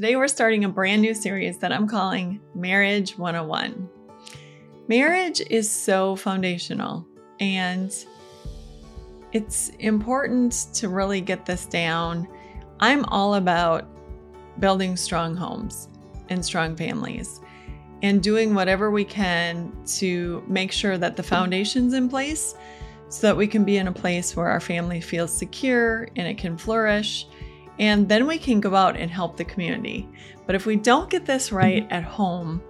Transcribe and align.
Today, 0.00 0.16
we're 0.16 0.28
starting 0.28 0.64
a 0.64 0.68
brand 0.70 1.02
new 1.02 1.12
series 1.12 1.58
that 1.58 1.74
I'm 1.74 1.86
calling 1.86 2.40
Marriage 2.54 3.18
101. 3.18 3.86
Marriage 4.88 5.42
is 5.50 5.70
so 5.70 6.16
foundational, 6.16 7.06
and 7.38 7.94
it's 9.32 9.68
important 9.78 10.68
to 10.72 10.88
really 10.88 11.20
get 11.20 11.44
this 11.44 11.66
down. 11.66 12.26
I'm 12.80 13.04
all 13.10 13.34
about 13.34 13.88
building 14.58 14.96
strong 14.96 15.36
homes 15.36 15.90
and 16.30 16.42
strong 16.42 16.76
families 16.76 17.42
and 18.00 18.22
doing 18.22 18.54
whatever 18.54 18.90
we 18.90 19.04
can 19.04 19.70
to 19.98 20.42
make 20.46 20.72
sure 20.72 20.96
that 20.96 21.18
the 21.18 21.22
foundation's 21.22 21.92
in 21.92 22.08
place 22.08 22.54
so 23.10 23.26
that 23.26 23.36
we 23.36 23.46
can 23.46 23.64
be 23.64 23.76
in 23.76 23.86
a 23.86 23.92
place 23.92 24.34
where 24.34 24.48
our 24.48 24.60
family 24.60 25.02
feels 25.02 25.30
secure 25.30 26.08
and 26.16 26.26
it 26.26 26.38
can 26.38 26.56
flourish 26.56 27.26
and 27.80 28.06
then 28.08 28.26
we 28.26 28.38
can 28.38 28.60
go 28.60 28.76
out 28.76 28.94
and 28.94 29.10
help 29.10 29.36
the 29.36 29.44
community. 29.44 30.06
But 30.46 30.54
if 30.54 30.66
we 30.66 30.76
don't 30.76 31.10
get 31.10 31.24
this 31.24 31.46
mm-hmm. 31.46 31.56
right 31.56 31.86
at 31.90 32.04
home, 32.04 32.62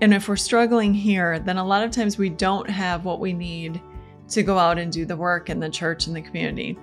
and 0.00 0.12
if 0.12 0.28
we're 0.28 0.36
struggling 0.36 0.92
here, 0.92 1.38
then 1.38 1.58
a 1.58 1.64
lot 1.64 1.84
of 1.84 1.90
times 1.90 2.18
we 2.18 2.30
don't 2.30 2.68
have 2.68 3.04
what 3.04 3.20
we 3.20 3.32
need 3.32 3.80
to 4.30 4.42
go 4.42 4.58
out 4.58 4.78
and 4.78 4.90
do 4.90 5.04
the 5.04 5.16
work 5.16 5.50
in 5.50 5.60
the 5.60 5.68
church 5.68 6.06
and 6.06 6.16
the 6.16 6.22
community. 6.22 6.76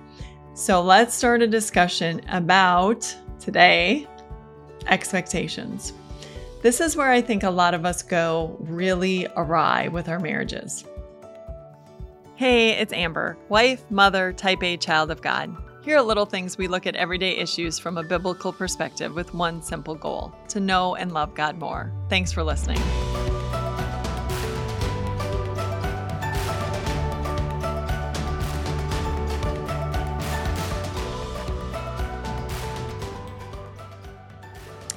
So 0.54 0.80
let's 0.80 1.14
start 1.14 1.42
a 1.42 1.46
discussion 1.46 2.20
about 2.28 3.14
today 3.40 4.06
expectations. 4.86 5.92
This 6.62 6.80
is 6.80 6.96
where 6.96 7.10
I 7.10 7.20
think 7.20 7.42
a 7.42 7.50
lot 7.50 7.74
of 7.74 7.84
us 7.84 8.02
go 8.02 8.56
really 8.60 9.26
awry 9.36 9.88
with 9.88 10.08
our 10.08 10.18
marriages. 10.18 10.84
Hey, 12.36 12.70
it's 12.70 12.92
Amber, 12.92 13.36
wife, 13.48 13.84
mother, 13.90 14.32
type 14.32 14.62
A 14.62 14.76
child 14.76 15.10
of 15.10 15.20
God. 15.20 15.54
Here 15.84 15.98
are 15.98 16.02
little 16.02 16.24
things 16.24 16.56
we 16.56 16.66
look 16.66 16.86
at 16.86 16.96
everyday 16.96 17.36
issues 17.36 17.78
from 17.78 17.98
a 17.98 18.02
biblical 18.02 18.54
perspective 18.54 19.14
with 19.14 19.34
one 19.34 19.60
simple 19.60 19.94
goal 19.94 20.34
to 20.48 20.58
know 20.58 20.94
and 20.94 21.12
love 21.12 21.34
God 21.34 21.58
more. 21.58 21.92
Thanks 22.08 22.32
for 22.32 22.42
listening. 22.42 22.80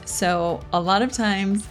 So, 0.05 0.61
a 0.71 0.79
lot 0.79 1.01
of 1.01 1.11
times, 1.11 1.67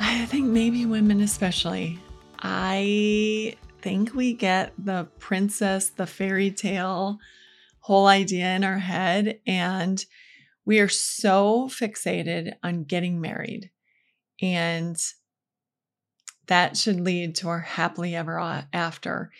I 0.00 0.24
think 0.24 0.46
maybe 0.46 0.86
women 0.86 1.20
especially, 1.20 1.98
I 2.38 3.58
think 3.82 4.14
we 4.14 4.32
get 4.32 4.72
the 4.78 5.08
princess, 5.18 5.90
the 5.90 6.06
fairy 6.06 6.50
tale 6.50 7.20
whole 7.84 8.06
idea 8.06 8.46
in 8.46 8.64
our 8.64 8.78
head. 8.78 9.40
And 9.46 10.02
we 10.64 10.80
are 10.80 10.88
so 10.88 11.68
fixated 11.68 12.54
on 12.62 12.84
getting 12.84 13.20
married. 13.20 13.70
And 14.40 14.96
that 16.46 16.78
should 16.78 16.98
lead 16.98 17.34
to 17.36 17.48
our 17.48 17.60
happily 17.60 18.16
ever 18.16 18.38
after. 18.72 19.30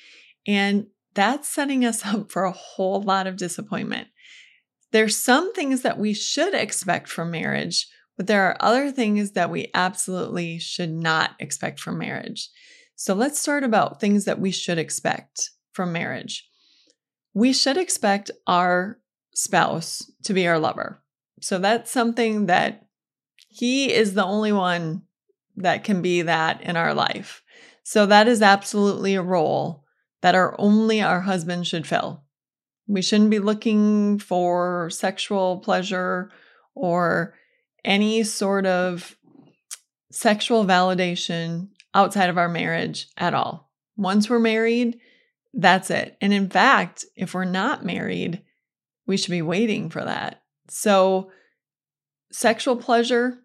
And 0.47 0.89
that's 1.15 1.49
setting 1.49 1.87
us 1.87 2.05
up 2.05 2.31
for 2.31 2.45
a 2.45 2.53
whole 2.53 3.01
lot 3.01 3.27
of 3.27 3.39
disappointment. 3.39 4.09
There's 4.93 5.17
some 5.17 5.55
things 5.55 5.81
that 5.81 5.99
we 5.99 6.13
should 6.13 6.53
expect 6.53 7.09
from 7.09 7.31
marriage, 7.31 7.89
but 8.19 8.27
there 8.27 8.47
are 8.47 8.59
other 8.61 8.91
things 8.91 9.31
that 9.33 9.51
we 9.51 9.71
absolutely 9.73 10.59
should 10.59 10.93
not 10.93 11.31
expect 11.41 11.81
from 11.81 11.97
marriage. 11.97 12.51
So 12.95 13.15
let's 13.15 13.41
start 13.41 13.65
about 13.65 14.03
things 14.03 14.27
that 14.27 14.39
we 14.39 14.51
should 14.51 14.77
expect 14.77 15.49
from 15.73 15.95
marriage 15.95 16.47
we 17.35 17.53
should 17.53 17.77
expect 17.77 18.31
our 18.47 18.99
spouse 19.35 20.11
to 20.23 20.33
be 20.33 20.47
our 20.47 20.59
lover. 20.59 21.03
So 21.41 21.59
that's 21.59 21.91
something 21.91 22.47
that 22.47 22.87
he 23.49 23.93
is 23.93 24.15
the 24.15 24.25
only 24.25 24.53
one 24.53 25.03
that 25.57 25.85
can 25.85 26.01
be 26.01 26.23
that 26.23 26.63
in 26.63 26.77
our 26.77 26.95
life. 26.95 27.43
So 27.83 28.07
that 28.07 28.29
is 28.29 28.41
absolutely 28.41 29.15
a 29.15 29.23
role 29.23 29.85
that 30.23 30.35
our 30.35 30.55
only 30.59 31.03
our 31.03 31.21
husband 31.21 31.67
should 31.67 31.87
fill. 31.87 32.23
We 32.87 33.03
shouldn't 33.03 33.31
be 33.31 33.39
looking 33.39 34.19
for 34.19 34.89
sexual 34.91 35.59
pleasure 35.59 36.31
or 36.75 37.35
any 37.85 38.23
sort 38.23 38.67
of 38.67 39.17
sexual 40.11 40.65
validation 40.65 41.69
outside 41.95 42.31
of 42.31 42.39
our 42.39 42.49
marriage 42.49 43.09
at 43.17 43.35
all. 43.35 43.71
Once 43.97 44.31
we're 44.31 44.39
married, 44.39 44.99
that's 45.55 45.91
it. 45.91 46.17
And 46.21 46.33
in 46.33 46.51
fact, 46.51 47.05
if 47.17 47.35
we're 47.35 47.45
not 47.45 47.85
married, 47.85 48.43
we 49.07 49.17
should 49.17 49.31
be 49.31 49.43
waiting 49.43 49.91
for 49.91 50.05
that. 50.05 50.43
So, 50.69 51.31
sexual 52.33 52.77
pleasure, 52.77 53.39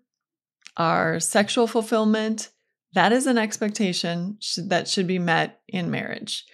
our 0.78 1.20
sexual 1.20 1.68
fulfillment, 1.68 2.50
that 2.94 3.12
is 3.12 3.28
an 3.28 3.38
expectation 3.38 4.40
that 4.58 4.88
should 4.88 5.06
be 5.06 5.20
met 5.20 5.62
in 5.68 5.92
marriage. 5.92 6.46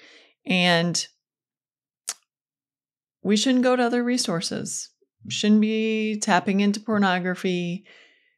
And 0.46 1.06
we 3.24 3.38
shouldn't 3.38 3.64
go 3.64 3.76
to 3.76 3.84
other 3.84 4.04
resources, 4.04 4.90
shouldn't 5.30 5.62
be 5.62 6.20
tapping 6.20 6.60
into 6.60 6.80
pornography, 6.80 7.86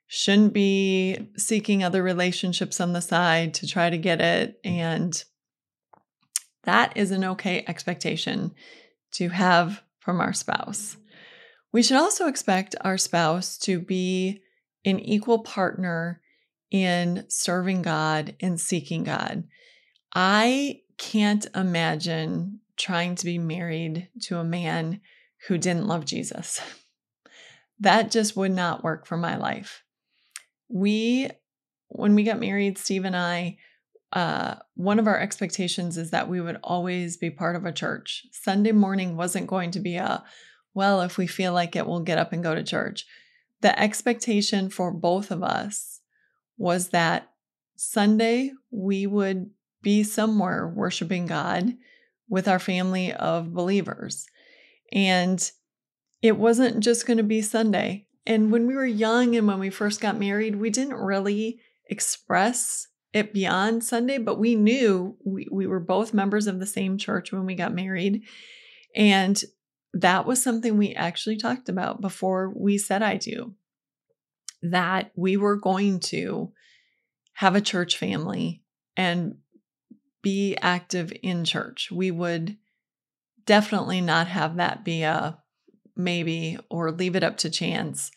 shouldn't 0.08 0.54
be 0.54 1.18
seeking 1.36 1.84
other 1.84 2.04
relationships 2.04 2.80
on 2.80 2.94
the 2.94 3.02
side 3.02 3.54
to 3.56 3.68
try 3.68 3.90
to 3.90 3.98
get 3.98 4.22
it. 4.22 4.60
And 4.64 5.22
that 6.68 6.98
is 6.98 7.12
an 7.12 7.24
okay 7.24 7.64
expectation 7.66 8.54
to 9.14 9.30
have 9.30 9.82
from 10.00 10.20
our 10.20 10.34
spouse. 10.34 10.98
We 11.72 11.82
should 11.82 11.98
also 11.98 12.28
expect 12.28 12.76
our 12.82 12.98
spouse 12.98 13.58
to 13.60 13.80
be 13.80 14.42
an 14.84 15.00
equal 15.00 15.40
partner 15.40 16.22
in 16.70 17.26
serving 17.30 17.84
God 17.84 18.36
and 18.42 18.60
seeking 18.60 19.06
God. 19.06 19.46
I 20.14 20.82
can't 20.98 21.48
imagine 21.56 22.60
trying 22.76 23.16
to 23.16 23.26
be 23.26 23.38
married 23.38 24.10
to 24.24 24.38
a 24.38 24.44
man 24.44 25.00
who 25.48 25.58
didn't 25.58 25.88
love 25.88 26.06
Jesus. 26.06 26.62
That 27.80 28.12
just 28.12 28.36
would 28.36 28.52
not 28.52 28.84
work 28.84 29.06
for 29.06 29.18
my 29.18 29.38
life. 29.38 29.84
We, 30.68 31.30
when 31.88 32.16
we 32.16 32.24
got 32.24 32.40
married, 32.40 32.78
Steve 32.78 33.06
and 33.06 33.16
I, 33.16 33.58
uh, 34.14 34.56
one 34.76 35.00
of 35.00 35.08
our 35.08 35.20
expectations 35.20 35.98
is 35.98 36.12
that 36.12 36.30
we 36.30 36.40
would 36.40 36.58
always 36.64 37.18
be 37.18 37.30
part 37.30 37.56
of 37.56 37.66
a 37.66 37.74
church. 37.74 38.26
Sunday 38.32 38.72
morning 38.72 39.18
wasn't 39.18 39.48
going 39.48 39.72
to 39.72 39.80
be 39.80 39.96
a, 39.96 40.24
well, 40.74 41.02
if 41.02 41.18
we 41.18 41.28
feel 41.28 41.54
like 41.54 41.76
it, 41.76 41.86
we'll 41.86 42.00
get 42.00 42.18
up 42.18 42.32
and 42.32 42.44
go 42.44 42.56
to 42.56 42.64
church. 42.64 43.06
The 43.62 43.78
expectation 43.80 44.70
for 44.70 44.92
both 44.92 45.32
of 45.32 45.44
us 45.44 46.02
was 46.58 46.90
that 46.90 47.32
Sunday 47.76 48.52
we 48.72 49.06
would 49.06 49.50
be 49.82 50.04
somewhere 50.04 50.68
worshiping 50.68 51.26
God 51.26 51.74
with 52.30 52.48
our 52.48 52.60
family 52.60 53.14
of 53.14 53.54
believers. 53.54 54.26
And 54.92 55.52
it 56.22 56.38
wasn't 56.38 56.80
just 56.80 57.06
going 57.06 57.18
to 57.18 57.24
be 57.24 57.42
Sunday. 57.42 58.08
And 58.26 58.52
when 58.52 58.68
we 58.68 58.76
were 58.76 58.86
young 58.86 59.36
and 59.36 59.48
when 59.48 59.60
we 59.60 59.70
first 59.70 60.02
got 60.02 60.20
married, 60.20 60.56
we 60.56 60.70
didn't 60.70 60.96
really 60.96 61.60
express 61.90 62.88
it 63.18 63.34
beyond 63.34 63.84
Sunday, 63.84 64.18
but 64.18 64.40
we 64.40 64.56
knew 64.56 65.18
we, 65.26 65.48
we 65.52 65.68
were 65.68 65.80
both 65.80 66.14
members 66.14 66.48
of 66.48 66.60
the 66.60 66.66
same 66.66 66.98
church 66.98 67.32
when 67.32 67.46
we 67.46 67.56
got 67.56 67.74
married. 67.74 68.24
And 68.96 69.42
that 69.94 70.26
was 70.26 70.42
something 70.42 70.78
we 70.78 70.94
actually 70.94 71.38
talked 71.38 71.70
about 71.70 72.02
before 72.02 72.54
we 72.56 72.78
said 72.78 73.02
I 73.02 73.18
do. 73.18 73.54
That 74.62 75.12
we 75.16 75.38
were 75.38 75.56
going 75.56 76.00
to 76.02 76.52
have 77.34 77.56
a 77.56 77.62
church 77.62 77.98
family 77.98 78.64
and 78.96 79.36
be 80.24 80.58
active 80.62 81.14
in 81.22 81.46
church. 81.46 81.90
We 81.92 82.12
would 82.12 82.58
definitely 83.46 84.02
not 84.02 84.28
have 84.28 84.58
that 84.58 84.84
be 84.84 85.04
a 85.04 85.38
maybe 85.96 86.58
or 86.70 86.92
leave 86.92 87.16
it 87.16 87.24
up 87.24 87.38
to 87.38 87.50
chance. 87.50 88.12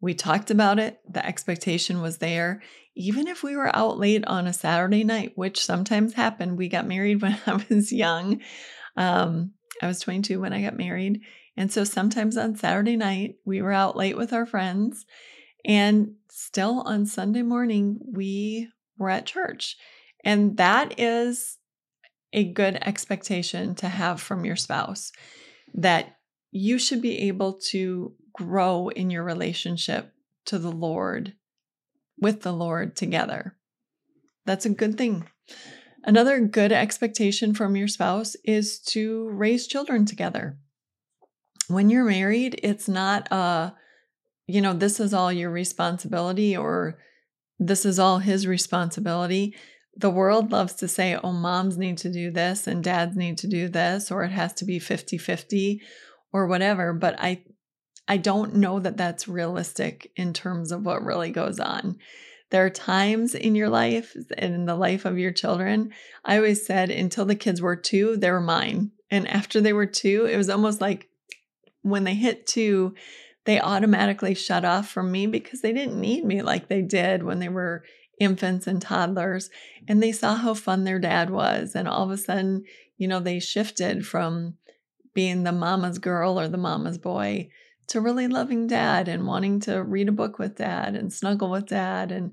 We 0.00 0.14
talked 0.14 0.50
about 0.50 0.78
it, 0.78 1.00
the 1.08 1.24
expectation 1.24 2.02
was 2.02 2.18
there, 2.18 2.62
even 2.96 3.28
if 3.28 3.42
we 3.42 3.54
were 3.54 3.74
out 3.76 3.98
late 3.98 4.24
on 4.26 4.46
a 4.46 4.52
Saturday 4.52 5.04
night, 5.04 5.32
which 5.36 5.64
sometimes 5.64 6.14
happened, 6.14 6.56
we 6.56 6.68
got 6.68 6.86
married 6.86 7.22
when 7.22 7.38
I 7.46 7.62
was 7.68 7.92
young. 7.92 8.40
Um, 8.96 9.52
I 9.82 9.86
was 9.86 10.00
22 10.00 10.40
when 10.40 10.54
I 10.54 10.62
got 10.62 10.76
married. 10.76 11.20
And 11.56 11.70
so 11.70 11.84
sometimes 11.84 12.36
on 12.36 12.56
Saturday 12.56 12.96
night, 12.96 13.36
we 13.44 13.62
were 13.62 13.72
out 13.72 13.96
late 13.96 14.16
with 14.16 14.32
our 14.32 14.46
friends. 14.46 15.04
And 15.64 16.14
still 16.30 16.80
on 16.80 17.06
Sunday 17.06 17.42
morning, 17.42 17.98
we 18.00 18.68
were 18.98 19.10
at 19.10 19.26
church. 19.26 19.76
And 20.24 20.56
that 20.56 20.98
is 20.98 21.58
a 22.32 22.44
good 22.44 22.76
expectation 22.76 23.74
to 23.76 23.88
have 23.88 24.20
from 24.20 24.44
your 24.44 24.56
spouse 24.56 25.12
that 25.74 26.16
you 26.50 26.78
should 26.78 27.02
be 27.02 27.28
able 27.28 27.54
to 27.54 28.14
grow 28.32 28.88
in 28.88 29.10
your 29.10 29.22
relationship 29.22 30.12
to 30.46 30.58
the 30.58 30.72
Lord 30.72 31.34
with 32.18 32.42
the 32.42 32.52
Lord 32.52 32.96
together. 32.96 33.56
That's 34.44 34.66
a 34.66 34.70
good 34.70 34.96
thing. 34.96 35.28
Another 36.04 36.40
good 36.40 36.72
expectation 36.72 37.52
from 37.52 37.76
your 37.76 37.88
spouse 37.88 38.36
is 38.44 38.78
to 38.80 39.28
raise 39.28 39.66
children 39.66 40.06
together. 40.06 40.56
When 41.68 41.90
you're 41.90 42.04
married, 42.04 42.60
it's 42.62 42.88
not 42.88 43.30
a 43.32 43.74
you 44.46 44.60
know, 44.60 44.72
this 44.72 45.00
is 45.00 45.12
all 45.12 45.32
your 45.32 45.50
responsibility 45.50 46.56
or 46.56 46.98
this 47.58 47.84
is 47.84 47.98
all 47.98 48.18
his 48.18 48.46
responsibility. 48.46 49.56
The 49.96 50.10
world 50.10 50.52
loves 50.52 50.74
to 50.74 50.88
say, 50.88 51.16
oh, 51.16 51.32
moms 51.32 51.76
need 51.76 51.98
to 51.98 52.12
do 52.12 52.30
this 52.30 52.66
and 52.66 52.84
dads 52.84 53.16
need 53.16 53.38
to 53.38 53.48
do 53.48 53.68
this, 53.68 54.10
or 54.10 54.24
it 54.24 54.30
has 54.30 54.52
to 54.54 54.64
be 54.64 54.78
50 54.78 55.18
50 55.18 55.80
or 56.32 56.46
whatever. 56.46 56.92
But 56.92 57.16
I, 57.18 57.42
I 58.08 58.16
don't 58.16 58.56
know 58.56 58.78
that 58.78 58.96
that's 58.96 59.28
realistic 59.28 60.12
in 60.16 60.32
terms 60.32 60.72
of 60.72 60.84
what 60.84 61.04
really 61.04 61.30
goes 61.30 61.58
on. 61.58 61.98
There 62.50 62.64
are 62.64 62.70
times 62.70 63.34
in 63.34 63.56
your 63.56 63.68
life 63.68 64.14
and 64.38 64.54
in 64.54 64.66
the 64.66 64.76
life 64.76 65.04
of 65.04 65.18
your 65.18 65.32
children. 65.32 65.92
I 66.24 66.36
always 66.36 66.64
said 66.64 66.90
until 66.90 67.24
the 67.24 67.34
kids 67.34 67.60
were 67.60 67.74
two, 67.74 68.16
they 68.16 68.30
were 68.30 68.40
mine. 68.40 68.92
And 69.10 69.26
after 69.28 69.60
they 69.60 69.72
were 69.72 69.86
two, 69.86 70.26
it 70.26 70.36
was 70.36 70.48
almost 70.48 70.80
like 70.80 71.08
when 71.82 72.04
they 72.04 72.14
hit 72.14 72.46
two, 72.46 72.94
they 73.44 73.60
automatically 73.60 74.34
shut 74.34 74.64
off 74.64 74.88
from 74.88 75.10
me 75.10 75.26
because 75.26 75.60
they 75.60 75.72
didn't 75.72 76.00
need 76.00 76.24
me 76.24 76.42
like 76.42 76.68
they 76.68 76.82
did 76.82 77.22
when 77.22 77.40
they 77.40 77.48
were 77.48 77.84
infants 78.20 78.66
and 78.66 78.80
toddlers. 78.80 79.50
And 79.88 80.02
they 80.02 80.12
saw 80.12 80.34
how 80.34 80.54
fun 80.54 80.84
their 80.84 80.98
dad 80.98 81.30
was. 81.30 81.74
And 81.74 81.88
all 81.88 82.04
of 82.04 82.10
a 82.10 82.16
sudden, 82.16 82.64
you 82.96 83.08
know, 83.08 83.20
they 83.20 83.40
shifted 83.40 84.06
from 84.06 84.54
being 85.14 85.42
the 85.42 85.52
mama's 85.52 85.98
girl 85.98 86.38
or 86.38 86.48
the 86.48 86.58
mama's 86.58 86.98
boy 86.98 87.48
to 87.88 88.00
really 88.00 88.28
loving 88.28 88.66
dad 88.66 89.08
and 89.08 89.26
wanting 89.26 89.60
to 89.60 89.82
read 89.82 90.08
a 90.08 90.12
book 90.12 90.38
with 90.38 90.56
dad 90.56 90.96
and 90.96 91.12
snuggle 91.12 91.50
with 91.50 91.66
dad 91.66 92.10
and 92.10 92.32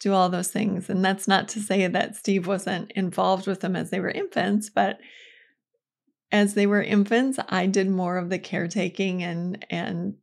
do 0.00 0.12
all 0.12 0.28
those 0.28 0.50
things. 0.50 0.90
And 0.90 1.04
that's 1.04 1.28
not 1.28 1.48
to 1.50 1.60
say 1.60 1.86
that 1.86 2.16
Steve 2.16 2.46
wasn't 2.46 2.92
involved 2.92 3.46
with 3.46 3.60
them 3.60 3.76
as 3.76 3.90
they 3.90 4.00
were 4.00 4.10
infants, 4.10 4.68
but 4.68 4.98
as 6.30 6.54
they 6.54 6.66
were 6.66 6.82
infants, 6.82 7.38
I 7.48 7.66
did 7.66 7.88
more 7.88 8.18
of 8.18 8.30
the 8.30 8.38
caretaking 8.38 9.22
and 9.22 9.64
and 9.70 10.14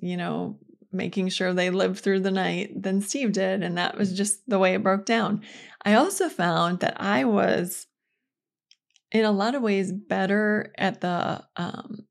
you 0.00 0.16
know, 0.16 0.58
making 0.92 1.28
sure 1.28 1.52
they 1.52 1.70
lived 1.70 1.98
through 1.98 2.20
the 2.20 2.30
night 2.30 2.82
than 2.82 3.00
Steve 3.00 3.32
did. 3.32 3.62
And 3.62 3.76
that 3.78 3.96
was 3.96 4.16
just 4.16 4.40
the 4.48 4.58
way 4.58 4.74
it 4.74 4.82
broke 4.82 5.04
down. 5.04 5.42
I 5.84 5.94
also 5.94 6.28
found 6.28 6.80
that 6.80 7.00
I 7.00 7.24
was, 7.24 7.86
in 9.12 9.24
a 9.24 9.32
lot 9.32 9.54
of 9.54 9.62
ways, 9.62 9.92
better 9.92 10.72
at 10.78 11.00
the 11.00 11.44
um, 11.56 12.05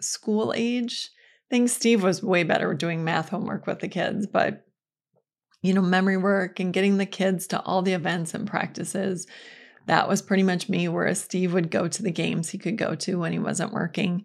school 0.00 0.52
age 0.56 1.10
things. 1.50 1.72
Steve 1.72 2.02
was 2.02 2.22
way 2.22 2.42
better 2.42 2.74
doing 2.74 3.04
math 3.04 3.30
homework 3.30 3.66
with 3.66 3.80
the 3.80 3.88
kids, 3.88 4.26
but 4.26 4.64
you 5.62 5.74
know, 5.74 5.82
memory 5.82 6.16
work 6.16 6.60
and 6.60 6.72
getting 6.72 6.98
the 6.98 7.06
kids 7.06 7.46
to 7.48 7.60
all 7.62 7.82
the 7.82 7.92
events 7.92 8.32
and 8.32 8.46
practices. 8.46 9.26
That 9.86 10.08
was 10.08 10.22
pretty 10.22 10.42
much 10.42 10.68
me, 10.68 10.86
whereas 10.88 11.20
Steve 11.20 11.52
would 11.52 11.70
go 11.70 11.88
to 11.88 12.02
the 12.02 12.10
games 12.10 12.50
he 12.50 12.58
could 12.58 12.78
go 12.78 12.94
to 12.94 13.18
when 13.18 13.32
he 13.32 13.38
wasn't 13.38 13.72
working. 13.72 14.24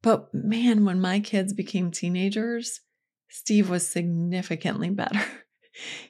But 0.00 0.32
man, 0.32 0.84
when 0.84 1.00
my 1.00 1.20
kids 1.20 1.52
became 1.52 1.90
teenagers, 1.90 2.80
Steve 3.28 3.68
was 3.68 3.86
significantly 3.86 4.90
better. 4.90 5.24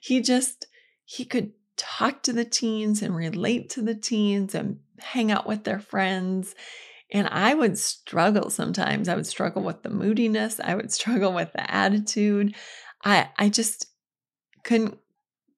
he 0.01 0.21
just, 0.21 0.67
he 1.05 1.25
could 1.25 1.53
talk 1.77 2.23
to 2.23 2.33
the 2.33 2.45
teens 2.45 3.03
and 3.03 3.17
relate 3.17 3.71
to 3.71 3.83
the 3.83 3.95
teens 3.95 4.55
and 4.55 4.79
hang 4.99 5.33
out 5.33 5.47
with 5.47 5.65
their 5.65 5.81
friends. 5.81 6.55
And 7.13 7.29
I 7.31 7.53
would 7.53 7.79
struggle 7.79 8.49
sometimes. 8.51 9.09
I 9.09 9.15
would 9.15 9.27
struggle 9.27 9.63
with 9.63 9.83
the 9.83 9.91
moodiness. 9.91 10.59
I 10.59 10.75
would 10.75 10.93
struggle 11.01 11.33
with 11.33 11.53
the 11.53 11.71
attitude. 11.73 12.55
I 13.05 13.29
I 13.39 13.49
just 13.49 13.87
couldn't 14.65 14.99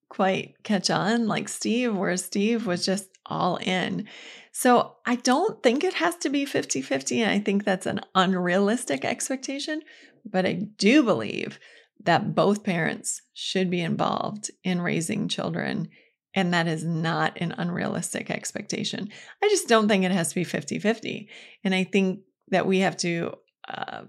quite 0.09 0.63
catch 0.63 0.91
on 0.91 1.27
like 1.27 1.49
Steve, 1.49 1.97
where 1.97 2.17
Steve 2.17 2.67
was 2.67 2.85
just 2.85 3.09
all 3.27 3.57
in. 3.57 4.07
So 4.53 4.97
I 5.07 5.17
don't 5.17 5.63
think 5.63 5.83
it 5.83 5.95
has 5.95 6.17
to 6.19 6.29
be 6.29 6.45
50 6.45 6.83
50. 6.83 7.23
And 7.23 7.31
I 7.31 7.39
think 7.39 7.65
that's 7.65 7.87
an 7.87 8.01
unrealistic 8.15 9.05
expectation. 9.05 9.81
But 10.25 10.47
I 10.47 10.53
do 10.53 11.03
believe 11.03 11.59
that 12.03 12.35
both 12.35 12.65
parents 12.65 13.23
should 13.33 13.71
be 13.71 13.81
involved 13.81 14.51
in 14.63 14.81
raising 14.81 15.29
children 15.29 15.89
and 16.35 16.53
that 16.53 16.67
is 16.67 16.85
not 16.85 17.39
an 17.41 17.55
unrealistic 17.57 18.31
expectation. 18.31 19.09
I 19.43 19.49
just 19.49 19.69
don't 19.69 19.89
think 19.89 20.05
it 20.05 20.11
has 20.11 20.31
to 20.31 20.35
be 20.35 20.45
50 20.45 20.79
50. 20.79 21.29
And 21.63 21.75
I 21.75 21.85
think 21.85 22.21
that 22.49 22.67
we 22.67 22.81
have 22.81 22.97
to 22.99 23.35
uh, 23.69 24.03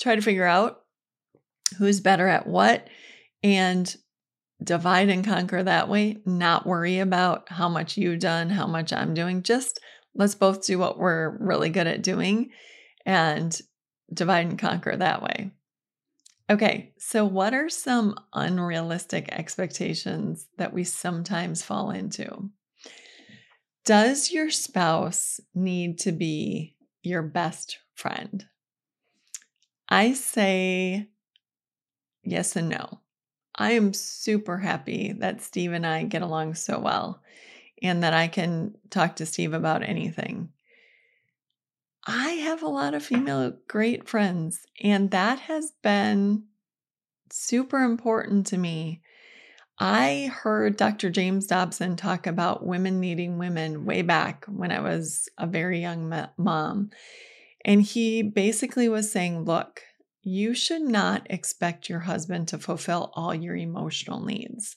try 0.00 0.16
to 0.16 0.22
figure 0.22 0.46
out 0.46 0.80
who's 1.78 2.00
better 2.00 2.26
at 2.26 2.46
what 2.46 2.88
and 3.42 3.94
divide 4.62 5.08
and 5.08 5.24
conquer 5.24 5.62
that 5.62 5.88
way, 5.88 6.18
not 6.26 6.66
worry 6.66 6.98
about 6.98 7.48
how 7.48 7.68
much 7.68 7.96
you've 7.96 8.20
done, 8.20 8.50
how 8.50 8.66
much 8.66 8.92
I'm 8.92 9.14
doing. 9.14 9.42
Just 9.42 9.80
let's 10.14 10.34
both 10.34 10.66
do 10.66 10.78
what 10.78 10.98
we're 10.98 11.36
really 11.38 11.70
good 11.70 11.86
at 11.86 12.02
doing 12.02 12.50
and 13.06 13.58
divide 14.12 14.46
and 14.46 14.58
conquer 14.58 14.96
that 14.96 15.22
way. 15.22 15.52
Okay, 16.50 16.92
so 16.98 17.24
what 17.24 17.54
are 17.54 17.68
some 17.68 18.16
unrealistic 18.34 19.28
expectations 19.30 20.48
that 20.58 20.72
we 20.72 20.82
sometimes 20.82 21.62
fall 21.62 21.92
into? 21.92 22.50
Does 23.84 24.32
your 24.32 24.50
spouse 24.50 25.38
need 25.54 26.00
to 26.00 26.10
be 26.10 26.74
your 27.04 27.22
best 27.22 27.78
friend? 27.94 28.44
I 29.88 30.12
say 30.12 31.08
yes 32.24 32.56
and 32.56 32.68
no. 32.68 33.00
I 33.54 33.72
am 33.72 33.92
super 33.92 34.58
happy 34.58 35.12
that 35.20 35.42
Steve 35.42 35.72
and 35.72 35.86
I 35.86 36.02
get 36.02 36.22
along 36.22 36.54
so 36.54 36.80
well 36.80 37.22
and 37.80 38.02
that 38.02 38.12
I 38.12 38.26
can 38.26 38.74
talk 38.90 39.16
to 39.16 39.26
Steve 39.26 39.54
about 39.54 39.84
anything. 39.84 40.48
I 42.06 42.30
have 42.30 42.62
a 42.62 42.68
lot 42.68 42.94
of 42.94 43.04
female 43.04 43.52
great 43.68 44.08
friends, 44.08 44.66
and 44.82 45.10
that 45.10 45.40
has 45.40 45.72
been 45.82 46.44
super 47.30 47.82
important 47.82 48.46
to 48.48 48.58
me. 48.58 49.02
I 49.78 50.30
heard 50.32 50.76
Dr. 50.76 51.10
James 51.10 51.46
Dobson 51.46 51.96
talk 51.96 52.26
about 52.26 52.66
women 52.66 53.00
needing 53.00 53.38
women 53.38 53.84
way 53.84 54.02
back 54.02 54.44
when 54.46 54.72
I 54.72 54.80
was 54.80 55.28
a 55.38 55.46
very 55.46 55.80
young 55.80 56.28
mom. 56.36 56.90
And 57.64 57.82
he 57.82 58.22
basically 58.22 58.88
was 58.88 59.10
saying, 59.10 59.44
look, 59.44 59.82
you 60.22 60.54
should 60.54 60.82
not 60.82 61.26
expect 61.30 61.88
your 61.88 62.00
husband 62.00 62.48
to 62.48 62.58
fulfill 62.58 63.10
all 63.14 63.34
your 63.34 63.56
emotional 63.56 64.22
needs. 64.22 64.76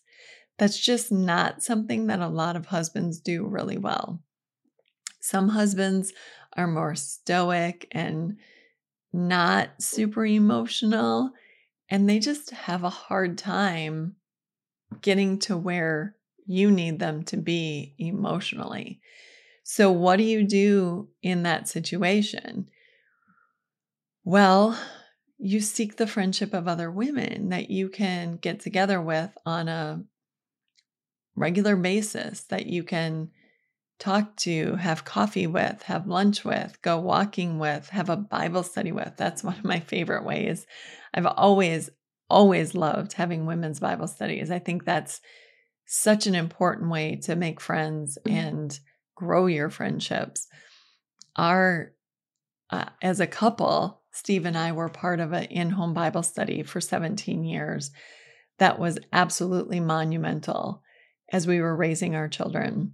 That's 0.58 0.80
just 0.80 1.12
not 1.12 1.64
something 1.64 2.08
that 2.08 2.20
a 2.20 2.28
lot 2.28 2.56
of 2.56 2.68
husbands 2.68 3.20
do 3.20 3.46
really 3.46 3.78
well. 3.78 4.22
Some 5.20 5.50
husbands 5.50 6.14
are 6.56 6.68
more 6.68 6.96
stoic 6.96 7.88
and 7.92 8.38
not 9.12 9.82
super 9.82 10.26
emotional, 10.26 11.32
and 11.90 12.10
they 12.10 12.20
just 12.20 12.50
have 12.52 12.84
a 12.84 12.90
hard 12.90 13.38
time 13.38 14.16
getting 15.02 15.40
to 15.40 15.58
where 15.58 16.16
you 16.46 16.72
need 16.72 17.00
them 17.00 17.24
to 17.24 17.38
be 17.38 17.96
emotionally. 17.98 19.00
So, 19.64 19.92
what 19.92 20.18
do 20.18 20.24
you 20.24 20.44
do 20.44 21.10
in 21.22 21.44
that 21.44 21.68
situation? 21.68 22.70
Well, 24.26 24.78
you 25.38 25.60
seek 25.60 25.98
the 25.98 26.08
friendship 26.08 26.54
of 26.54 26.68
other 26.68 26.90
women 26.90 27.50
that 27.50 27.70
you 27.70 27.90
can 27.90 28.38
get 28.38 28.60
together 28.60 29.02
with 29.02 29.30
on 29.46 29.68
a 29.68 30.04
regular 31.36 31.76
basis, 31.76 32.42
that 32.42 32.68
you 32.68 32.84
can 32.84 33.30
talk 34.00 34.36
to, 34.36 34.76
have 34.76 35.06
coffee 35.06 35.48
with, 35.48 35.84
have 35.84 36.08
lunch 36.08 36.44
with, 36.44 36.82
go 36.82 37.00
walking 37.00 37.60
with, 37.60 37.90
have 37.90 38.10
a 38.10 38.18
Bible 38.18 38.64
study 38.64 38.92
with. 38.92 39.14
That's 39.18 39.44
one 39.44 39.58
of 39.58 39.64
my 39.64 39.80
favorite 39.80 40.26
ways. 40.26 40.66
I've 41.14 41.26
always, 41.26 41.90
always 42.30 42.76
loved 42.76 43.14
having 43.14 43.46
women's 43.46 43.80
Bible 43.80 44.08
studies. 44.08 44.52
I 44.52 44.60
think 44.60 44.84
that's 44.84 45.22
such 45.86 46.28
an 46.28 46.36
important 46.36 46.90
way 46.90 47.18
to 47.24 47.36
make 47.36 47.62
friends 47.62 48.18
mm-hmm. 48.26 48.38
and 48.38 48.80
grow 49.16 49.46
your 49.46 49.70
friendships. 49.70 50.48
Our, 51.36 51.94
uh, 52.70 52.86
as 53.02 53.20
a 53.20 53.28
couple, 53.28 54.02
Steve 54.12 54.46
and 54.46 54.58
I 54.58 54.72
were 54.72 54.90
part 54.90 55.20
of 55.20 55.34
an 55.34 55.46
in 55.46 55.72
home 55.72 55.94
Bible 55.94 56.24
study 56.24 56.64
for 56.64 56.82
17 56.82 57.44
years. 57.44 57.92
That 58.60 58.80
was 58.80 59.00
absolutely 59.12 59.80
monumental 59.80 60.84
as 61.32 61.48
we 61.48 61.62
were 61.62 61.76
raising 61.76 62.16
our 62.16 62.28
children 62.28 62.94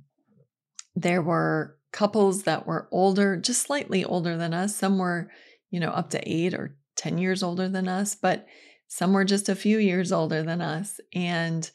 there 1.02 1.22
were 1.22 1.78
couples 1.92 2.44
that 2.44 2.68
were 2.68 2.88
older, 2.92 3.38
just 3.38 3.62
slightly 3.62 4.04
older 4.04 4.38
than 4.38 4.54
us. 4.54 4.76
Some 4.76 4.98
were, 4.98 5.32
you 5.70 5.80
know, 5.80 5.90
up 5.90 6.10
to 6.12 6.30
eight 6.30 6.54
or 6.54 6.76
10 6.98 7.18
years 7.18 7.42
older 7.42 7.70
than 7.70 7.88
us, 7.88 8.16
but 8.16 8.46
some 8.88 9.14
were 9.14 9.24
just 9.24 9.50
a 9.50 9.56
few 9.56 9.78
years 9.78 10.12
older 10.12 10.44
than 10.44 10.62
us. 10.62 11.00
And 11.14 11.70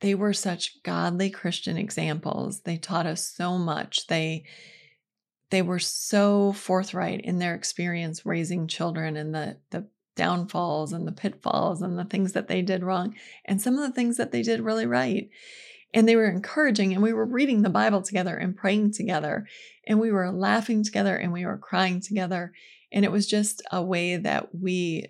they 0.00 0.14
were 0.14 0.32
such 0.32 0.82
godly 0.82 1.30
Christian 1.30 1.76
examples. 1.76 2.62
They 2.62 2.76
taught 2.76 3.06
us 3.06 3.24
so 3.26 3.56
much. 3.56 4.06
They 4.08 4.44
they 5.50 5.62
were 5.62 5.78
so 5.78 6.52
forthright 6.52 7.20
in 7.20 7.38
their 7.38 7.54
experience 7.54 8.26
raising 8.26 8.66
children 8.66 9.16
and 9.16 9.34
the 9.34 9.58
the 9.70 9.86
downfalls 10.16 10.92
and 10.92 11.06
the 11.06 11.12
pitfalls 11.12 11.82
and 11.82 11.98
the 11.98 12.04
things 12.04 12.32
that 12.32 12.48
they 12.48 12.62
did 12.62 12.82
wrong 12.82 13.14
and 13.44 13.60
some 13.60 13.74
of 13.74 13.80
the 13.80 13.92
things 13.92 14.16
that 14.16 14.32
they 14.32 14.42
did 14.42 14.60
really 14.60 14.86
right 14.86 15.28
and 15.96 16.08
they 16.08 16.14
were 16.14 16.28
encouraging 16.28 16.92
and 16.92 17.02
we 17.02 17.12
were 17.12 17.26
reading 17.26 17.62
the 17.62 17.68
bible 17.68 18.02
together 18.02 18.36
and 18.36 18.56
praying 18.56 18.92
together 18.92 19.48
and 19.88 19.98
we 19.98 20.12
were 20.12 20.30
laughing 20.30 20.84
together 20.84 21.16
and 21.16 21.32
we 21.32 21.44
were 21.44 21.58
crying 21.58 22.00
together 22.00 22.52
and 22.92 23.04
it 23.04 23.12
was 23.12 23.26
just 23.26 23.62
a 23.72 23.82
way 23.82 24.16
that 24.16 24.54
we 24.54 25.06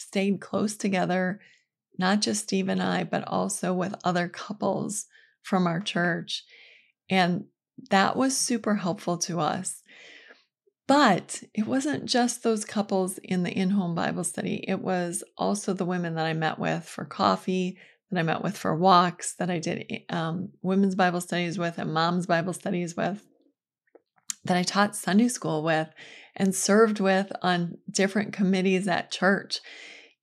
stayed 0.00 0.40
close 0.40 0.76
together, 0.76 1.40
not 1.98 2.20
just 2.20 2.44
Steve 2.44 2.68
and 2.68 2.82
I, 2.82 3.04
but 3.04 3.26
also 3.28 3.74
with 3.74 3.94
other 4.04 4.28
couples 4.28 5.06
from 5.42 5.66
our 5.66 5.80
church. 5.80 6.44
And 7.08 7.44
that 7.90 8.16
was 8.16 8.36
super 8.36 8.76
helpful 8.76 9.18
to 9.18 9.40
us. 9.40 9.82
But 10.86 11.42
it 11.54 11.66
wasn't 11.66 12.06
just 12.06 12.42
those 12.42 12.64
couples 12.64 13.18
in 13.18 13.42
the 13.42 13.52
in 13.52 13.70
home 13.70 13.94
Bible 13.94 14.24
study, 14.24 14.64
it 14.66 14.80
was 14.80 15.22
also 15.36 15.72
the 15.72 15.84
women 15.84 16.14
that 16.16 16.26
I 16.26 16.32
met 16.32 16.58
with 16.58 16.84
for 16.84 17.04
coffee, 17.04 17.78
that 18.10 18.18
I 18.18 18.22
met 18.22 18.42
with 18.42 18.56
for 18.56 18.74
walks, 18.74 19.34
that 19.34 19.50
I 19.50 19.58
did 19.58 20.02
um, 20.08 20.50
women's 20.62 20.94
Bible 20.94 21.20
studies 21.20 21.58
with 21.58 21.78
and 21.78 21.94
mom's 21.94 22.26
Bible 22.26 22.52
studies 22.52 22.96
with, 22.96 23.24
that 24.44 24.56
I 24.56 24.62
taught 24.62 24.96
Sunday 24.96 25.28
school 25.28 25.62
with 25.62 25.88
and 26.36 26.54
served 26.54 27.00
with 27.00 27.32
on 27.42 27.78
different 27.90 28.32
committees 28.32 28.88
at 28.88 29.10
church. 29.10 29.60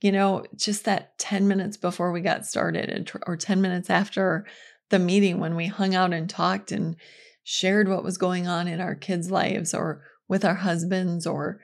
You 0.01 0.11
know, 0.11 0.45
just 0.55 0.85
that 0.85 1.17
10 1.17 1.47
minutes 1.47 1.77
before 1.77 2.11
we 2.11 2.21
got 2.21 2.45
started 2.45 3.11
or 3.25 3.35
10 3.35 3.61
minutes 3.61 3.89
after 3.89 4.45
the 4.89 4.99
meeting 4.99 5.39
when 5.39 5.55
we 5.55 5.67
hung 5.67 5.95
out 5.95 6.13
and 6.13 6.29
talked 6.29 6.71
and 6.71 6.95
shared 7.43 7.87
what 7.87 8.03
was 8.03 8.17
going 8.17 8.47
on 8.47 8.67
in 8.67 8.79
our 8.79 8.95
kids' 8.95 9.31
lives 9.31 9.73
or 9.73 10.03
with 10.27 10.43
our 10.45 10.55
husbands 10.55 11.25
or 11.25 11.59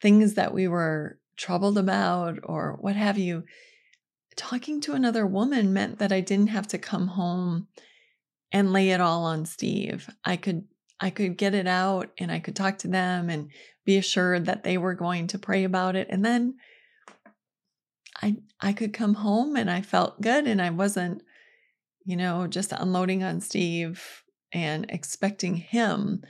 things 0.00 0.34
that 0.34 0.54
we 0.54 0.68
were 0.68 1.18
troubled 1.36 1.76
about 1.76 2.38
or 2.42 2.78
what 2.80 2.96
have 2.96 3.18
you. 3.18 3.44
Talking 4.36 4.80
to 4.82 4.94
another 4.94 5.26
woman 5.26 5.72
meant 5.72 5.98
that 5.98 6.12
I 6.12 6.20
didn't 6.20 6.48
have 6.48 6.66
to 6.68 6.78
come 6.78 7.08
home 7.08 7.68
and 8.52 8.72
lay 8.72 8.90
it 8.90 9.00
all 9.00 9.24
on 9.24 9.46
Steve. 9.46 10.08
I 10.24 10.36
could 10.36 10.64
I 11.00 11.10
could 11.10 11.36
get 11.36 11.54
it 11.54 11.66
out 11.66 12.10
and 12.18 12.30
I 12.30 12.38
could 12.38 12.54
talk 12.54 12.78
to 12.78 12.88
them 12.88 13.28
and 13.28 13.50
be 13.84 13.96
assured 13.96 14.46
that 14.46 14.62
they 14.62 14.78
were 14.78 14.94
going 14.94 15.26
to 15.28 15.38
pray 15.38 15.64
about 15.64 15.96
it 15.96 16.06
and 16.08 16.24
then 16.24 16.54
I 18.22 18.36
I 18.60 18.72
could 18.72 18.92
come 18.92 19.14
home 19.14 19.56
and 19.56 19.70
I 19.70 19.82
felt 19.82 20.20
good 20.20 20.46
and 20.46 20.62
I 20.62 20.70
wasn't 20.70 21.22
you 22.04 22.16
know 22.16 22.46
just 22.46 22.72
unloading 22.72 23.24
on 23.24 23.40
Steve 23.40 24.22
and 24.52 24.86
expecting 24.88 25.56
him 25.56 26.22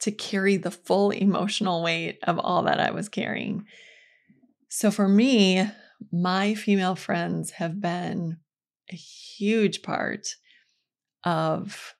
to 0.00 0.12
carry 0.12 0.56
the 0.56 0.70
full 0.70 1.10
emotional 1.10 1.82
weight 1.82 2.18
of 2.22 2.38
all 2.38 2.62
that 2.62 2.78
I 2.78 2.92
was 2.92 3.08
carrying. 3.08 3.66
So 4.68 4.90
for 4.90 5.08
me, 5.08 5.68
my 6.12 6.54
female 6.54 6.96
friends 6.96 7.52
have 7.52 7.80
been 7.80 8.38
a 8.90 8.96
huge 8.96 9.82
part 9.82 10.28
of 11.24 11.94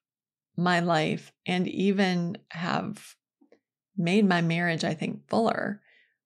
my 0.57 0.81
life 0.81 1.33
and 1.47 1.67
even 1.69 2.39
have 2.51 3.17
made 3.97 4.29
my 4.29 4.41
marriage, 4.41 4.85
I 4.85 4.95
think, 4.95 5.29
fuller 5.29 5.81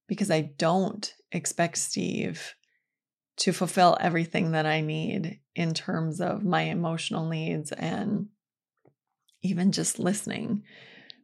because 0.06 0.30
I 0.30 0.40
don't 0.56 1.12
expect 1.32 1.78
Steve 1.78 2.54
to 3.36 3.52
fulfill 3.52 3.96
everything 4.00 4.52
that 4.52 4.66
I 4.66 4.80
need 4.80 5.40
in 5.54 5.74
terms 5.74 6.20
of 6.20 6.44
my 6.44 6.62
emotional 6.62 7.28
needs 7.28 7.70
and 7.72 8.28
even 9.42 9.70
just 9.70 10.00
listening, 10.00 10.64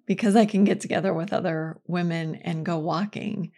because 0.07 0.37
I 0.37 0.47
can 0.47 0.63
get 0.63 0.81
together 0.81 1.13
with 1.13 1.33
other 1.33 1.81
women 1.87 2.37
and 2.37 2.65
go 2.65 2.79
walking. 2.79 3.51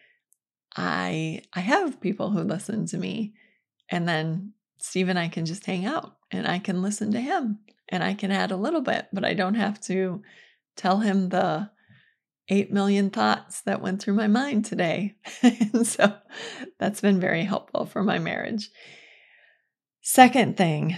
I 0.76 1.42
I 1.52 1.60
have 1.60 2.00
people 2.00 2.30
who 2.30 2.42
listen 2.42 2.86
to 2.86 2.98
me 2.98 3.34
and 3.88 4.06
then 4.08 4.52
Steve 4.78 5.08
and 5.08 5.18
I 5.18 5.28
can 5.28 5.46
just 5.46 5.64
hang 5.64 5.86
out 5.86 6.16
and 6.30 6.46
I 6.46 6.58
can 6.58 6.82
listen 6.82 7.12
to 7.12 7.20
him 7.20 7.60
and 7.88 8.04
I 8.04 8.14
can 8.14 8.30
add 8.30 8.50
a 8.50 8.56
little 8.56 8.82
bit, 8.82 9.06
but 9.12 9.24
I 9.24 9.34
don't 9.34 9.54
have 9.54 9.80
to 9.82 10.22
tell 10.76 10.98
him 10.98 11.30
the 11.30 11.70
8 12.48 12.72
million 12.72 13.10
thoughts 13.10 13.62
that 13.62 13.80
went 13.80 14.00
through 14.00 14.14
my 14.14 14.28
mind 14.28 14.64
today. 14.64 15.16
and 15.42 15.86
so 15.86 16.14
that's 16.78 17.00
been 17.00 17.20
very 17.20 17.44
helpful 17.44 17.86
for 17.86 18.02
my 18.02 18.18
marriage. 18.18 18.70
Second 20.02 20.56
thing, 20.56 20.96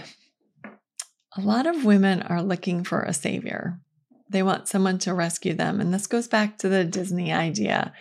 a 1.35 1.41
lot 1.41 1.65
of 1.65 1.85
women 1.85 2.21
are 2.23 2.43
looking 2.43 2.83
for 2.83 3.01
a 3.01 3.13
savior. 3.13 3.79
They 4.29 4.43
want 4.43 4.67
someone 4.67 4.99
to 4.99 5.13
rescue 5.13 5.55
them. 5.55 5.81
And 5.81 5.91
this 5.91 6.05
goes 6.05 6.27
back 6.27 6.59
to 6.59 6.69
the 6.69 6.83
Disney 6.83 7.33
idea 7.33 7.93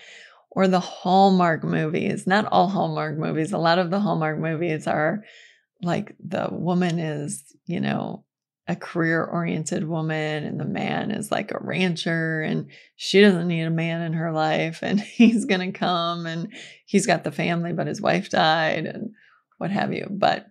or 0.59 0.67
the 0.67 0.81
Hallmark 0.81 1.63
movies. 1.63 2.27
Not 2.27 2.47
all 2.47 2.67
Hallmark 2.67 3.17
movies, 3.17 3.53
a 3.53 3.59
lot 3.59 3.79
of 3.79 3.93
the 3.93 4.01
Hallmark 4.01 4.41
movies 4.41 4.89
are 4.89 5.23
like 5.83 6.17
the 6.19 6.49
woman 6.51 6.99
is, 6.99 7.45
you 7.67 7.81
know, 7.81 8.25
a 8.67 8.75
career 8.75 9.25
oriented 9.25 9.87
woman 9.87 10.43
and 10.43 10.59
the 10.59 10.65
man 10.65 11.13
is 11.13 11.31
like 11.31 11.53
a 11.53 11.61
rancher 11.61 12.41
and 12.41 12.73
she 12.97 13.21
doesn't 13.21 13.47
need 13.47 13.63
a 13.63 13.71
man 13.71 14.03
in 14.03 14.15
her 14.15 14.33
life 14.33 14.81
and 14.83 14.99
he's 15.19 15.45
going 15.45 15.61
to 15.61 15.79
come 15.79 16.27
and 16.27 16.53
he's 16.87 17.07
got 17.07 17.23
the 17.23 17.31
family 17.31 17.73
but 17.73 17.87
his 17.87 18.01
wife 18.01 18.29
died 18.29 18.85
and 18.85 19.11
what 19.59 19.71
have 19.71 19.93
you. 19.93 20.09
But 20.11 20.49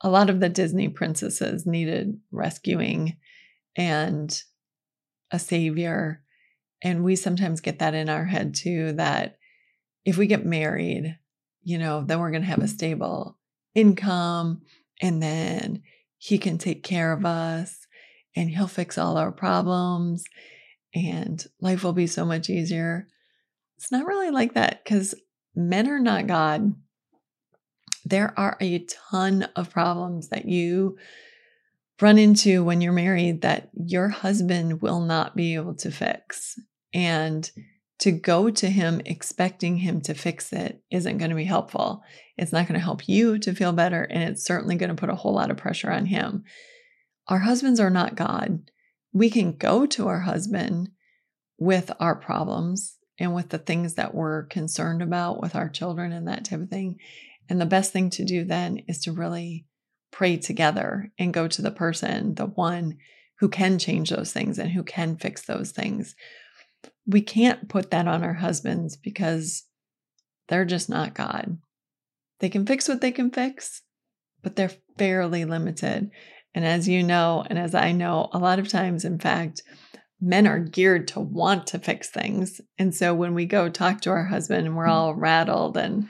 a 0.00 0.08
lot 0.08 0.30
of 0.30 0.38
the 0.38 0.48
Disney 0.48 0.88
princesses 0.90 1.66
needed 1.66 2.20
rescuing 2.30 3.16
and 3.74 4.40
a 5.32 5.40
savior. 5.40 6.22
And 6.82 7.02
we 7.02 7.16
sometimes 7.16 7.60
get 7.60 7.80
that 7.80 7.94
in 7.94 8.08
our 8.08 8.26
head 8.26 8.54
too 8.54 8.92
that 8.92 9.38
if 10.04 10.16
we 10.16 10.26
get 10.26 10.44
married, 10.46 11.18
you 11.62 11.78
know, 11.78 12.02
then 12.02 12.18
we're 12.18 12.30
going 12.30 12.42
to 12.42 12.48
have 12.48 12.62
a 12.62 12.68
stable 12.68 13.38
income 13.74 14.62
and 15.00 15.22
then 15.22 15.82
he 16.18 16.38
can 16.38 16.58
take 16.58 16.82
care 16.82 17.12
of 17.12 17.24
us 17.24 17.86
and 18.36 18.50
he'll 18.50 18.66
fix 18.66 18.98
all 18.98 19.16
our 19.16 19.32
problems 19.32 20.24
and 20.94 21.46
life 21.60 21.84
will 21.84 21.92
be 21.92 22.06
so 22.06 22.24
much 22.24 22.50
easier. 22.50 23.06
It's 23.76 23.92
not 23.92 24.06
really 24.06 24.30
like 24.30 24.54
that 24.54 24.82
because 24.84 25.14
men 25.54 25.88
are 25.88 26.00
not 26.00 26.26
God 26.26 26.74
there 28.04 28.38
are 28.38 28.56
a 28.60 28.84
ton 29.10 29.44
of 29.56 29.70
problems 29.70 30.28
that 30.28 30.46
you 30.46 30.96
run 32.00 32.18
into 32.18 32.64
when 32.64 32.80
you're 32.80 32.92
married 32.92 33.42
that 33.42 33.68
your 33.74 34.08
husband 34.08 34.80
will 34.80 35.00
not 35.00 35.36
be 35.36 35.54
able 35.54 35.74
to 35.74 35.90
fix. 35.90 36.58
And 36.94 37.50
to 38.00 38.10
go 38.10 38.50
to 38.50 38.68
him 38.68 39.00
expecting 39.04 39.76
him 39.76 40.00
to 40.00 40.14
fix 40.14 40.52
it 40.52 40.82
isn't 40.90 41.18
going 41.18 41.30
to 41.30 41.36
be 41.36 41.44
helpful. 41.44 42.02
It's 42.36 42.52
not 42.52 42.66
going 42.66 42.78
to 42.78 42.84
help 42.84 43.08
you 43.08 43.38
to 43.38 43.54
feel 43.54 43.72
better, 43.72 44.04
and 44.04 44.22
it's 44.22 44.44
certainly 44.44 44.76
going 44.76 44.88
to 44.88 44.94
put 44.94 45.10
a 45.10 45.14
whole 45.14 45.34
lot 45.34 45.50
of 45.50 45.58
pressure 45.58 45.90
on 45.90 46.06
him. 46.06 46.44
Our 47.28 47.40
husbands 47.40 47.78
are 47.78 47.90
not 47.90 48.16
God. 48.16 48.70
We 49.12 49.28
can 49.28 49.56
go 49.56 49.86
to 49.86 50.08
our 50.08 50.20
husband 50.20 50.90
with 51.58 51.92
our 52.00 52.16
problems 52.16 52.96
and 53.18 53.34
with 53.34 53.50
the 53.50 53.58
things 53.58 53.94
that 53.94 54.14
we're 54.14 54.44
concerned 54.44 55.02
about 55.02 55.40
with 55.42 55.54
our 55.54 55.68
children 55.68 56.10
and 56.12 56.26
that 56.26 56.46
type 56.46 56.60
of 56.60 56.70
thing. 56.70 56.98
And 57.50 57.60
the 57.60 57.66
best 57.66 57.92
thing 57.92 58.08
to 58.10 58.24
do 58.24 58.44
then 58.44 58.78
is 58.88 59.00
to 59.02 59.12
really 59.12 59.66
pray 60.10 60.38
together 60.38 61.12
and 61.18 61.34
go 61.34 61.46
to 61.48 61.60
the 61.60 61.70
person, 61.70 62.34
the 62.34 62.46
one 62.46 62.96
who 63.40 63.48
can 63.48 63.78
change 63.78 64.10
those 64.10 64.32
things 64.32 64.58
and 64.58 64.70
who 64.70 64.82
can 64.82 65.16
fix 65.16 65.42
those 65.42 65.70
things. 65.70 66.14
We 67.06 67.20
can't 67.20 67.68
put 67.68 67.90
that 67.90 68.06
on 68.06 68.22
our 68.22 68.34
husbands 68.34 68.96
because 68.96 69.64
they're 70.48 70.64
just 70.64 70.88
not 70.88 71.14
God. 71.14 71.58
They 72.40 72.48
can 72.48 72.66
fix 72.66 72.88
what 72.88 73.00
they 73.00 73.12
can 73.12 73.30
fix, 73.30 73.82
but 74.42 74.56
they're 74.56 74.72
fairly 74.98 75.44
limited. 75.44 76.10
And 76.54 76.64
as 76.64 76.88
you 76.88 77.02
know, 77.02 77.44
and 77.48 77.58
as 77.58 77.74
I 77.74 77.92
know, 77.92 78.28
a 78.32 78.38
lot 78.38 78.58
of 78.58 78.68
times, 78.68 79.04
in 79.04 79.18
fact, 79.18 79.62
men 80.20 80.46
are 80.46 80.58
geared 80.58 81.08
to 81.08 81.20
want 81.20 81.66
to 81.68 81.78
fix 81.78 82.10
things. 82.10 82.60
And 82.78 82.94
so 82.94 83.14
when 83.14 83.34
we 83.34 83.46
go 83.46 83.68
talk 83.68 84.00
to 84.02 84.10
our 84.10 84.24
husband 84.24 84.66
and 84.66 84.76
we're 84.76 84.86
mm. 84.86 84.90
all 84.90 85.14
rattled 85.14 85.76
and 85.76 86.08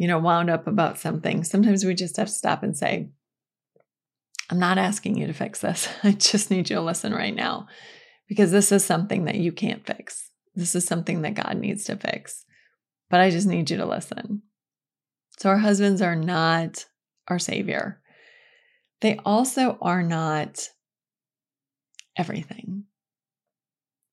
you 0.00 0.08
know, 0.08 0.18
wound 0.18 0.48
up 0.48 0.66
about 0.66 0.98
something, 0.98 1.44
sometimes 1.44 1.84
we 1.84 1.94
just 1.94 2.16
have 2.16 2.28
to 2.28 2.32
stop 2.32 2.62
and 2.62 2.74
say, 2.74 3.10
I'm 4.48 4.58
not 4.58 4.78
asking 4.78 5.18
you 5.18 5.26
to 5.26 5.34
fix 5.34 5.60
this. 5.60 5.90
I 6.02 6.12
just 6.12 6.50
need 6.50 6.70
you 6.70 6.76
to 6.76 6.82
listen 6.82 7.12
right 7.12 7.34
now 7.34 7.68
because 8.30 8.52
this 8.52 8.70
is 8.70 8.84
something 8.84 9.24
that 9.24 9.34
you 9.34 9.50
can't 9.50 9.84
fix. 9.84 10.30
This 10.54 10.76
is 10.76 10.86
something 10.86 11.22
that 11.22 11.34
God 11.34 11.58
needs 11.58 11.82
to 11.86 11.96
fix. 11.96 12.44
But 13.10 13.20
I 13.20 13.28
just 13.28 13.48
need 13.48 13.68
you 13.68 13.76
to 13.78 13.84
listen. 13.84 14.42
So, 15.40 15.48
our 15.48 15.58
husbands 15.58 16.00
are 16.00 16.14
not 16.14 16.86
our 17.26 17.40
savior. 17.40 18.00
They 19.00 19.18
also 19.24 19.78
are 19.82 20.04
not 20.04 20.68
everything. 22.16 22.84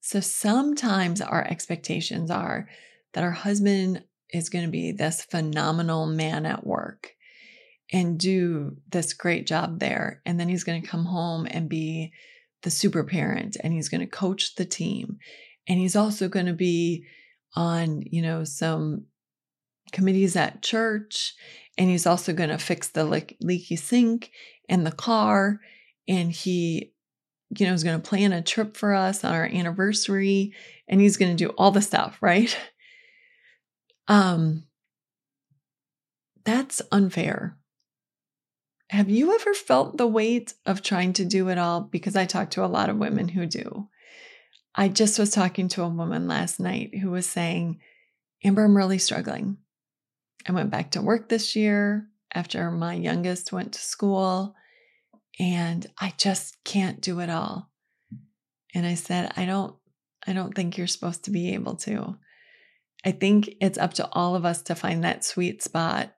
So, 0.02 0.20
sometimes 0.20 1.22
our 1.22 1.46
expectations 1.46 2.32
are 2.32 2.68
that 3.14 3.24
our 3.24 3.32
husband 3.32 4.04
is 4.32 4.50
going 4.50 4.66
to 4.66 4.72
be 4.72 4.94
this 4.94 5.22
phenomenal 5.22 6.08
man 6.08 6.48
at 6.48 6.66
work 6.66 7.14
and 7.94 8.18
do 8.18 8.78
this 8.90 9.14
great 9.14 9.46
job 9.46 9.80
there. 9.80 10.24
And 10.26 10.40
then 10.40 10.50
he's 10.50 10.64
going 10.64 10.82
to 10.82 10.88
come 10.88 11.06
home 11.06 11.48
and 11.48 11.70
be 11.70 12.14
the 12.68 12.72
super 12.72 13.02
parent 13.02 13.56
and 13.64 13.72
he's 13.72 13.88
going 13.88 14.02
to 14.02 14.08
coach 14.08 14.56
the 14.56 14.66
team. 14.66 15.20
And 15.70 15.80
he's 15.80 15.96
also 15.96 16.28
going 16.28 16.48
to 16.48 16.54
be 16.54 17.06
on, 17.56 18.02
you 18.02 18.22
know, 18.22 18.44
some 18.44 19.06
committees 19.94 20.36
at 20.36 20.62
church. 20.62 21.34
And 21.78 21.90
he's 21.90 22.06
also 22.06 22.34
going 22.34 22.50
to 22.50 22.58
fix 22.58 22.90
the 22.90 23.06
le- 23.06 23.22
leaky 23.40 23.78
sink 23.78 24.32
and 24.68 24.86
the 24.86 24.92
car. 24.92 25.62
And 26.10 26.30
he, 26.30 26.92
you 27.58 27.66
know, 27.66 27.72
is 27.72 27.86
going 27.86 28.02
to 28.02 28.06
plan 28.06 28.34
a 28.34 28.42
trip 28.42 28.76
for 28.76 28.94
us 28.94 29.24
on 29.24 29.34
our 29.34 29.46
anniversary. 29.46 30.54
And 30.90 31.00
he's 31.00 31.16
going 31.16 31.38
to 31.38 31.42
do 31.42 31.52
all 31.52 31.72
the 31.72 31.82
stuff, 31.82 32.18
right? 32.22 32.54
Um, 34.10 34.66
that's 36.44 36.82
unfair. 36.92 37.58
Have 38.90 39.10
you 39.10 39.36
ever 39.36 39.54
felt 39.54 39.98
the 39.98 40.08
weight 40.08 40.54
of 40.66 40.82
trying 40.82 41.14
to 41.14 41.26
do 41.26 41.50
it 41.50 41.58
all? 41.58 41.82
Because 41.82 42.16
I 42.16 42.26
talk 42.26 42.52
to 42.52 42.64
a 42.64 42.68
lot 42.68 42.90
of 42.90 42.98
women 42.98 43.28
who 43.28 43.46
do. 43.46 43.90
I 44.76 44.88
just 44.88 45.20
was 45.20 45.32
talking 45.32 45.68
to 45.70 45.84
a 45.84 45.90
woman 45.90 46.28
last 46.28 46.60
night 46.60 46.96
who 47.00 47.12
was 47.12 47.26
saying, 47.26 47.82
Amber, 48.44 48.64
I'm 48.64 48.78
really 48.78 49.00
struggling. 49.00 49.58
I 50.48 50.52
went 50.52 50.70
back 50.70 50.92
to 50.92 51.02
work 51.02 51.28
this 51.28 51.56
year 51.56 52.08
after 52.34 52.72
my 52.72 52.94
youngest 52.94 53.52
went 53.52 53.74
to 53.74 53.80
school, 53.80 54.56
and 55.40 55.86
I 56.00 56.14
just 56.18 56.64
can't 56.64 57.02
do 57.02 57.20
it 57.20 57.30
all. 57.30 57.70
And 58.74 58.86
I 58.86 58.94
said, 58.94 59.34
I 59.36 59.46
don't 59.46 59.76
I 60.26 60.34
don't 60.34 60.54
think 60.54 60.78
you're 60.78 60.88
supposed 60.88 61.24
to 61.26 61.32
be 61.32 61.54
able 61.54 61.76
to. 61.78 62.18
I 63.06 63.12
think 63.12 63.56
it's 63.62 63.78
up 63.78 63.94
to 63.96 64.10
all 64.12 64.36
of 64.36 64.44
us 64.46 64.62
to 64.64 64.76
find 64.76 65.04
that 65.04 65.24
sweet 65.24 65.64
spot 65.64 66.14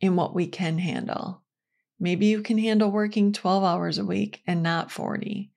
in 0.00 0.16
what 0.16 0.34
we 0.34 0.46
can 0.46 0.78
handle. 0.78 1.42
Maybe 2.00 2.26
you 2.26 2.42
can 2.42 2.58
handle 2.58 2.90
working 2.90 3.32
12 3.32 3.64
hours 3.64 3.98
a 3.98 4.04
week 4.04 4.42
and 4.46 4.62
not 4.62 4.90
40. 4.90 5.50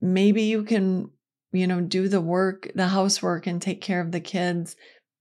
Maybe 0.00 0.42
you 0.42 0.64
can, 0.64 1.10
you 1.52 1.66
know, 1.66 1.80
do 1.80 2.08
the 2.08 2.20
work, 2.20 2.70
the 2.74 2.88
housework 2.88 3.46
and 3.46 3.60
take 3.60 3.80
care 3.80 4.00
of 4.00 4.12
the 4.12 4.20
kids, 4.20 4.74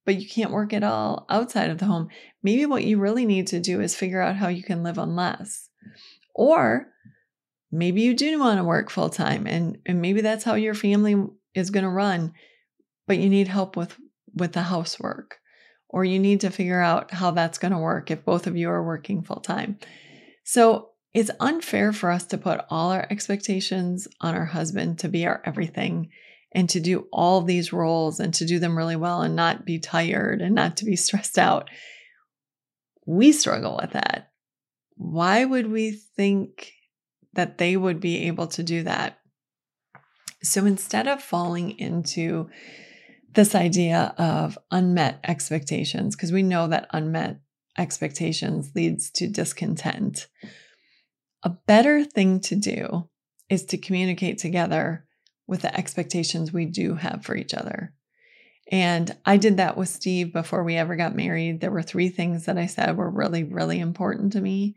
but 0.05 0.15
you 0.15 0.27
can't 0.27 0.51
work 0.51 0.73
at 0.73 0.83
all 0.83 1.25
outside 1.29 1.69
of 1.69 1.77
the 1.77 1.85
home. 1.85 2.07
Maybe 2.41 2.65
what 2.65 2.85
you 2.85 2.97
really 2.97 3.25
need 3.25 3.47
to 3.47 3.59
do 3.59 3.81
is 3.81 3.95
figure 3.95 4.21
out 4.21 4.37
how 4.37 4.47
you 4.47 4.63
can 4.63 4.83
live 4.83 4.97
on 4.97 5.15
less. 5.15 5.69
Or 6.33 6.87
maybe 7.71 8.01
you 8.01 8.13
do 8.13 8.39
want 8.39 8.57
to 8.57 8.63
work 8.63 8.89
full 8.89 9.09
time 9.09 9.45
and, 9.47 9.77
and 9.85 10.01
maybe 10.01 10.21
that's 10.21 10.45
how 10.45 10.55
your 10.55 10.73
family 10.73 11.15
is 11.53 11.69
going 11.69 11.83
to 11.83 11.89
run, 11.89 12.33
but 13.05 13.17
you 13.17 13.29
need 13.29 13.47
help 13.49 13.75
with 13.75 13.97
with 14.33 14.53
the 14.53 14.61
housework 14.61 15.40
or 15.91 16.05
you 16.05 16.19
need 16.19 16.41
to 16.41 16.49
figure 16.49 16.81
out 16.81 17.11
how 17.11 17.31
that's 17.31 17.57
going 17.57 17.73
to 17.73 17.77
work 17.77 18.09
if 18.09 18.25
both 18.25 18.47
of 18.47 18.55
you 18.55 18.69
are 18.69 18.83
working 18.83 19.21
full 19.21 19.41
time. 19.41 19.77
So 20.43 20.91
it's 21.13 21.31
unfair 21.39 21.91
for 21.91 22.09
us 22.09 22.25
to 22.27 22.37
put 22.37 22.61
all 22.69 22.91
our 22.91 23.05
expectations 23.09 24.07
on 24.21 24.33
our 24.33 24.45
husband 24.45 24.99
to 24.99 25.09
be 25.09 25.27
our 25.27 25.41
everything 25.45 26.09
and 26.53 26.69
to 26.69 26.79
do 26.79 27.07
all 27.11 27.41
these 27.41 27.73
roles 27.73 28.19
and 28.19 28.33
to 28.35 28.45
do 28.45 28.57
them 28.57 28.77
really 28.77 28.95
well 28.95 29.21
and 29.21 29.35
not 29.35 29.65
be 29.65 29.79
tired 29.79 30.41
and 30.41 30.55
not 30.55 30.77
to 30.77 30.85
be 30.85 30.95
stressed 30.95 31.37
out. 31.37 31.69
We 33.05 33.33
struggle 33.33 33.77
with 33.81 33.91
that. 33.91 34.31
Why 34.95 35.43
would 35.43 35.69
we 35.69 35.91
think 35.91 36.71
that 37.33 37.57
they 37.57 37.75
would 37.75 37.99
be 37.99 38.27
able 38.27 38.47
to 38.47 38.63
do 38.63 38.83
that? 38.83 39.17
So 40.43 40.65
instead 40.65 41.07
of 41.07 41.21
falling 41.21 41.77
into 41.77 42.49
this 43.33 43.55
idea 43.55 44.13
of 44.17 44.57
unmet 44.71 45.19
expectations, 45.23 46.15
because 46.15 46.31
we 46.31 46.43
know 46.43 46.67
that 46.67 46.87
unmet 46.91 47.39
expectations 47.77 48.71
leads 48.75 49.09
to 49.11 49.27
discontent. 49.27 50.27
A 51.43 51.49
better 51.49 52.03
thing 52.03 52.39
to 52.41 52.55
do 52.55 53.09
is 53.49 53.65
to 53.65 53.77
communicate 53.77 54.37
together 54.37 55.05
with 55.47 55.61
the 55.61 55.75
expectations 55.75 56.53
we 56.53 56.65
do 56.65 56.95
have 56.95 57.23
for 57.25 57.35
each 57.35 57.53
other. 57.53 57.93
And 58.71 59.15
I 59.25 59.37
did 59.37 59.57
that 59.57 59.75
with 59.75 59.89
Steve 59.89 60.31
before 60.31 60.63
we 60.63 60.77
ever 60.77 60.95
got 60.95 61.15
married. 61.15 61.59
There 61.59 61.71
were 61.71 61.81
three 61.81 62.09
things 62.09 62.45
that 62.45 62.57
I 62.57 62.67
said 62.67 62.95
were 62.95 63.09
really, 63.09 63.43
really 63.43 63.79
important 63.79 64.33
to 64.33 64.41
me. 64.41 64.75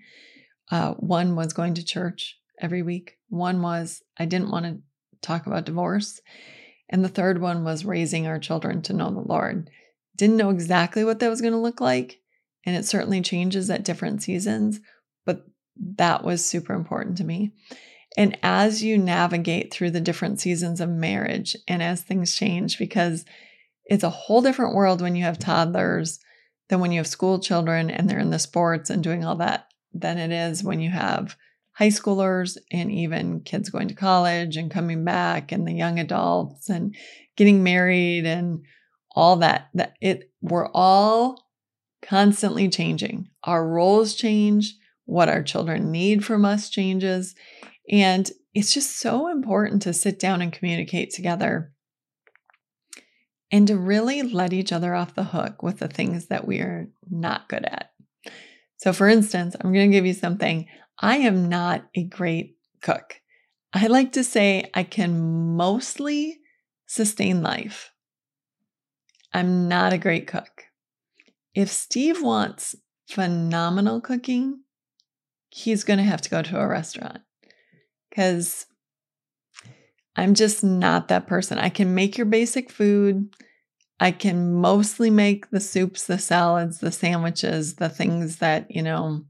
Uh, 0.70 0.94
one 0.94 1.37
was 1.37 1.52
going 1.52 1.75
to 1.75 1.84
church 1.84 2.38
every 2.61 2.82
week, 2.82 3.18
one 3.28 3.62
was 3.62 4.02
I 4.16 4.25
didn't 4.26 4.50
want 4.50 4.66
to 4.66 4.78
talk 5.20 5.46
about 5.46 5.66
divorce. 5.66 6.20
And 6.95 7.05
the 7.05 7.09
third 7.09 7.41
one 7.41 7.65
was 7.65 7.85
raising 7.85 8.29
our 8.29 8.39
children 8.39 8.81
to 8.83 8.93
know 8.93 9.11
the 9.11 9.19
Lord. 9.19 9.69
Didn't 10.15 10.37
know 10.37 10.51
exactly 10.51 11.05
what 11.05 11.19
that 11.19 11.29
was 11.29 11.41
going 11.41 11.53
to 11.53 11.59
look 11.59 11.81
like. 11.81 12.21
And 12.65 12.77
it 12.77 12.85
certainly 12.85 13.21
changes 13.21 13.69
at 13.69 13.83
different 13.83 14.23
seasons, 14.23 14.79
but 15.27 15.45
that 15.97 16.23
was 16.23 16.45
super 16.45 16.73
important 16.73 17.17
to 17.17 17.25
me. 17.25 17.51
And 18.17 18.39
as 18.45 18.85
you 18.85 18.97
navigate 18.97 19.75
through 19.75 19.91
the 19.91 20.00
different 20.00 20.39
seasons 20.41 20.80
of 20.80 20.89
marriage 20.89 21.57
and 21.67 21.83
as 21.83 22.00
things 22.00 22.37
change, 22.37 22.78
because 22.78 23.25
it's 23.87 24.04
a 24.04 24.11
whole 24.11 24.41
different 24.41 24.76
world 24.76 25.02
when 25.02 25.17
you 25.17 25.25
have 25.25 25.41
toddlers 25.41 26.21
than 26.69 26.78
when 26.78 26.93
you 26.93 27.00
have 27.00 27.09
school 27.09 27.41
children 27.41 27.91
and 27.91 28.09
they're 28.09 28.21
in 28.21 28.30
the 28.30 28.39
sports 28.39 28.89
and 28.89 29.02
doing 29.02 29.25
all 29.25 29.35
that 29.35 29.67
than 29.93 30.17
it 30.17 30.30
is 30.30 30.63
when 30.63 30.78
you 30.78 30.91
have 30.91 31.37
high 31.75 31.89
schoolers 31.89 32.56
and 32.73 32.91
even 32.91 33.41
kids 33.41 33.71
going 33.71 33.89
to 33.89 33.95
college 33.95 34.56
and 34.56 34.71
coming 34.71 35.04
back 35.04 35.52
and 35.52 35.67
the 35.67 35.73
young 35.73 35.99
adults 35.99 36.69
and 36.69 36.95
getting 37.37 37.63
married 37.63 38.26
and 38.26 38.63
all 39.13 39.37
that 39.37 39.69
that 39.75 39.95
it 40.00 40.30
we're 40.41 40.69
all 40.69 41.49
constantly 42.02 42.69
changing 42.69 43.28
our 43.45 43.67
roles 43.67 44.15
change 44.15 44.75
what 45.06 45.28
our 45.28 45.43
children 45.43 45.91
need 45.91 46.25
from 46.25 46.45
us 46.45 46.69
changes 46.69 47.34
and 47.91 48.30
it's 48.54 48.73
just 48.73 48.99
so 48.99 49.28
important 49.28 49.82
to 49.82 49.93
sit 49.93 50.19
down 50.19 50.41
and 50.41 50.52
communicate 50.52 51.10
together 51.10 51.73
and 53.50 53.67
to 53.69 53.76
really 53.76 54.23
let 54.23 54.52
each 54.52 54.73
other 54.73 54.95
off 54.95 55.15
the 55.15 55.25
hook 55.25 55.63
with 55.63 55.78
the 55.78 55.89
things 55.89 56.26
that 56.26 56.47
we 56.47 56.58
are 56.58 56.89
not 57.10 57.49
good 57.49 57.65
at. 57.65 57.91
So, 58.76 58.93
for 58.93 59.08
instance, 59.08 59.54
I'm 59.60 59.73
going 59.73 59.91
to 59.91 59.97
give 59.97 60.06
you 60.06 60.13
something. 60.13 60.67
I 60.99 61.19
am 61.19 61.49
not 61.49 61.87
a 61.95 62.04
great 62.04 62.57
cook. 62.83 63.21
I 63.73 63.89
like 63.89 64.13
to 64.13 64.25
say 64.25 64.71
I 64.75 64.85
can 64.85 65.57
mostly 65.57 66.39
sustain 66.87 67.43
life. 67.43 67.91
I'm 69.33 69.69
not 69.69 69.93
a 69.93 69.99
great 69.99 70.28
cook. 70.28 70.65
If 71.54 71.71
Steve 71.71 72.23
wants 72.23 72.76
phenomenal 73.09 74.00
cooking, 74.00 74.61
he's 75.50 75.85
going 75.85 75.99
to 75.99 76.04
have 76.04 76.21
to 76.23 76.30
go 76.30 76.43
to 76.43 76.59
a 76.59 76.67
restaurant 76.67 77.21
because 78.09 78.67
I'm 80.17 80.35
just 80.35 80.63
not 80.63 81.09
that 81.09 81.26
person. 81.26 81.59
I 81.59 81.69
can 81.69 81.95
make 81.95 82.17
your 82.17 82.26
basic 82.26 82.71
food. 82.71 83.35
I 83.99 84.13
can 84.13 84.54
mostly 84.54 85.11
make 85.11 85.50
the 85.50 85.61
soups, 85.61 86.07
the 86.07 86.19
salads, 86.19 86.78
the 86.78 86.93
sandwiches, 86.93 87.76
the 87.76 87.89
things 87.89 88.37
that, 88.37 88.71
you 88.71 88.83
know, 88.83 89.25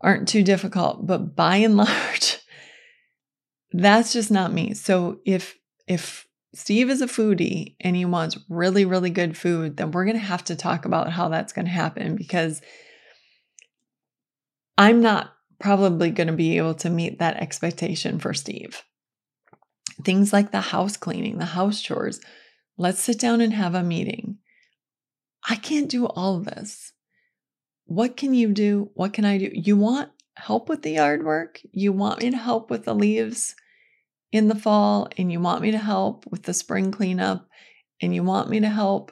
aren't 0.00 0.28
too 0.28 0.42
difficult, 0.42 1.06
but 1.06 1.34
by 1.36 1.56
and 1.56 1.76
large, 1.78 2.38
that's 3.72 4.12
just 4.12 4.30
not 4.30 4.52
me. 4.52 4.74
So 4.74 5.20
if 5.24 5.56
if 5.86 6.26
Steve 6.52 6.90
is 6.90 7.00
a 7.00 7.06
foodie 7.06 7.76
and 7.80 7.94
he 7.94 8.04
wants 8.04 8.38
really 8.48 8.84
really 8.84 9.10
good 9.10 9.36
food, 9.36 9.76
then 9.76 9.90
we're 9.90 10.04
going 10.04 10.16
to 10.16 10.22
have 10.22 10.44
to 10.44 10.56
talk 10.56 10.84
about 10.84 11.10
how 11.10 11.28
that's 11.28 11.52
going 11.52 11.66
to 11.66 11.70
happen 11.70 12.16
because 12.16 12.60
I'm 14.76 15.00
not 15.00 15.34
probably 15.58 16.10
going 16.10 16.26
to 16.28 16.32
be 16.32 16.56
able 16.56 16.74
to 16.74 16.90
meet 16.90 17.18
that 17.18 17.36
expectation 17.36 18.18
for 18.18 18.32
Steve. 18.32 18.82
Things 20.04 20.32
like 20.32 20.50
the 20.50 20.60
house 20.62 20.96
cleaning, 20.96 21.36
the 21.36 21.44
house 21.44 21.80
chores. 21.82 22.20
Let's 22.78 23.00
sit 23.00 23.18
down 23.20 23.42
and 23.42 23.52
have 23.52 23.74
a 23.74 23.82
meeting. 23.82 24.38
I 25.46 25.56
can't 25.56 25.90
do 25.90 26.06
all 26.06 26.38
of 26.38 26.46
this. 26.46 26.94
What 27.90 28.16
can 28.16 28.34
you 28.34 28.52
do? 28.52 28.88
What 28.94 29.12
can 29.12 29.24
I 29.24 29.36
do? 29.36 29.50
You 29.52 29.76
want 29.76 30.10
help 30.36 30.68
with 30.68 30.82
the 30.82 30.92
yard 30.92 31.24
work? 31.24 31.60
You 31.72 31.92
want 31.92 32.22
me 32.22 32.30
to 32.30 32.36
help 32.36 32.70
with 32.70 32.84
the 32.84 32.94
leaves 32.94 33.56
in 34.30 34.46
the 34.46 34.54
fall? 34.54 35.08
And 35.18 35.32
you 35.32 35.40
want 35.40 35.60
me 35.60 35.72
to 35.72 35.78
help 35.78 36.24
with 36.30 36.44
the 36.44 36.54
spring 36.54 36.92
cleanup? 36.92 37.48
And 38.00 38.14
you 38.14 38.22
want 38.22 38.48
me 38.48 38.60
to 38.60 38.68
help 38.68 39.10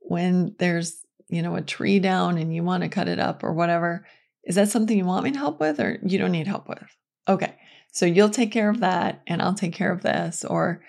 when 0.00 0.56
there's, 0.58 1.00
you 1.28 1.42
know, 1.42 1.54
a 1.54 1.62
tree 1.62 2.00
down 2.00 2.38
and 2.38 2.52
you 2.52 2.64
want 2.64 2.82
to 2.82 2.88
cut 2.88 3.06
it 3.06 3.20
up 3.20 3.44
or 3.44 3.52
whatever? 3.52 4.04
Is 4.42 4.56
that 4.56 4.68
something 4.68 4.98
you 4.98 5.04
want 5.04 5.22
me 5.22 5.30
to 5.30 5.38
help 5.38 5.60
with 5.60 5.78
or 5.78 6.00
you 6.02 6.18
don't 6.18 6.32
need 6.32 6.48
help 6.48 6.68
with? 6.68 6.82
Okay. 7.28 7.54
So 7.92 8.04
you'll 8.04 8.30
take 8.30 8.50
care 8.50 8.68
of 8.68 8.80
that 8.80 9.22
and 9.28 9.40
I'll 9.40 9.54
take 9.54 9.74
care 9.74 9.92
of 9.92 10.02
this. 10.02 10.44
Or 10.44 10.82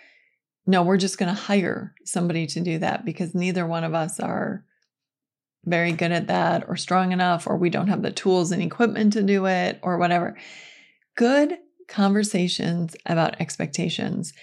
no, 0.65 0.81
we're 0.81 0.97
just 0.97 1.19
going 1.19 1.29
to 1.29 1.39
hire 1.39 1.93
somebody 2.05 2.47
to 2.47 2.59
do 2.59 2.79
that 2.79 3.05
because 3.05 3.35
neither 3.35 3.67
one 3.67 3.83
of 3.83 3.93
us 3.93 4.19
are 4.19 4.65
very 5.65 5.91
good 5.91 6.11
at 6.11 6.27
that 6.27 6.65
or 6.67 6.75
strong 6.75 7.11
enough, 7.11 7.47
or 7.47 7.57
we 7.57 7.69
don't 7.69 7.87
have 7.87 8.01
the 8.01 8.11
tools 8.11 8.51
and 8.51 8.61
equipment 8.61 9.13
to 9.13 9.23
do 9.23 9.45
it, 9.45 9.79
or 9.81 9.97
whatever. 9.97 10.37
Good 11.15 11.57
conversations 11.87 12.95
about 13.05 13.39
expectations. 13.41 14.33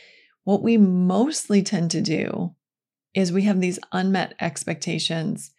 What 0.45 0.63
we 0.63 0.77
mostly 0.77 1.63
tend 1.63 1.91
to 1.93 2.01
do 2.01 2.55
is 3.15 3.33
we 3.33 3.43
have 3.43 3.61
these 3.61 3.79
unmet 3.93 4.35
expectations 4.41 5.53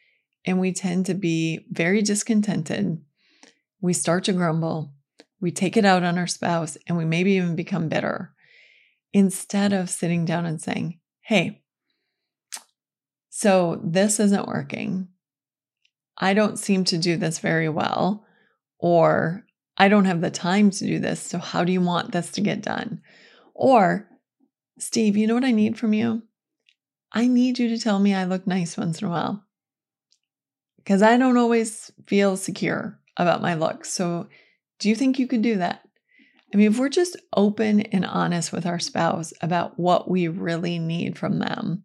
and 0.45 0.59
we 0.59 0.71
tend 0.71 1.05
to 1.07 1.13
be 1.13 1.65
very 1.71 2.01
discontented. 2.01 3.01
We 3.81 3.93
start 3.93 4.25
to 4.25 4.33
grumble, 4.33 4.93
we 5.41 5.51
take 5.51 5.75
it 5.75 5.85
out 5.85 6.03
on 6.03 6.17
our 6.17 6.27
spouse, 6.27 6.77
and 6.87 6.97
we 6.97 7.05
maybe 7.05 7.33
even 7.33 7.55
become 7.55 7.89
bitter 7.89 8.33
instead 9.13 9.73
of 9.73 9.89
sitting 9.89 10.25
down 10.25 10.45
and 10.45 10.61
saying, 10.61 10.99
Hey, 11.21 11.63
so 13.29 13.79
this 13.83 14.19
isn't 14.19 14.47
working. 14.47 15.09
I 16.17 16.34
don't 16.34 16.58
seem 16.60 16.84
to 16.86 16.97
do 16.97 17.17
this 17.17 17.39
very 17.39 17.69
well, 17.69 18.25
or 18.80 19.45
I 19.77 19.88
don't 19.88 20.06
have 20.06 20.21
the 20.21 20.32
time 20.32 20.71
to 20.71 20.86
do 20.86 20.99
this. 20.99 21.21
So, 21.21 21.38
how 21.38 21.63
do 21.63 21.71
you 21.71 21.82
want 21.82 22.12
this 22.12 22.32
to 22.34 22.41
get 22.41 22.62
done? 22.62 23.01
Or, 23.53 24.10
Steve, 24.80 25.17
you 25.17 25.27
know 25.27 25.36
what 25.36 25.43
I 25.43 25.51
need 25.51 25.77
from 25.77 25.93
you? 25.93 26.23
I 27.13 27.27
need 27.27 27.60
you 27.60 27.69
to 27.69 27.80
tell 27.80 27.99
me 27.99 28.13
I 28.13 28.25
look 28.25 28.45
nice 28.47 28.77
once 28.77 29.01
in 29.01 29.08
a 29.08 29.12
while. 29.12 29.43
because 30.77 31.01
I 31.01 31.17
don't 31.17 31.38
always 31.38 31.91
feel 32.06 32.38
secure 32.38 32.99
about 33.17 33.41
my 33.41 33.56
looks. 33.56 33.91
So, 33.91 34.27
do 34.80 34.89
you 34.89 34.95
think 34.95 35.19
you 35.19 35.27
could 35.27 35.41
do 35.41 35.58
that? 35.58 35.82
I 36.53 36.58
mean, 36.58 36.71
if 36.71 36.80
we're 36.80 36.89
just 36.89 37.17
open 37.36 37.82
and 37.82 38.06
honest 38.06 38.53
with 38.53 38.65
our 38.65 38.80
spouse 38.80 39.34
about 39.41 39.77
what 39.80 40.10
we 40.10 40.27
really 40.30 40.80
need 40.80 41.17
from 41.17 41.39
them, 41.39 41.84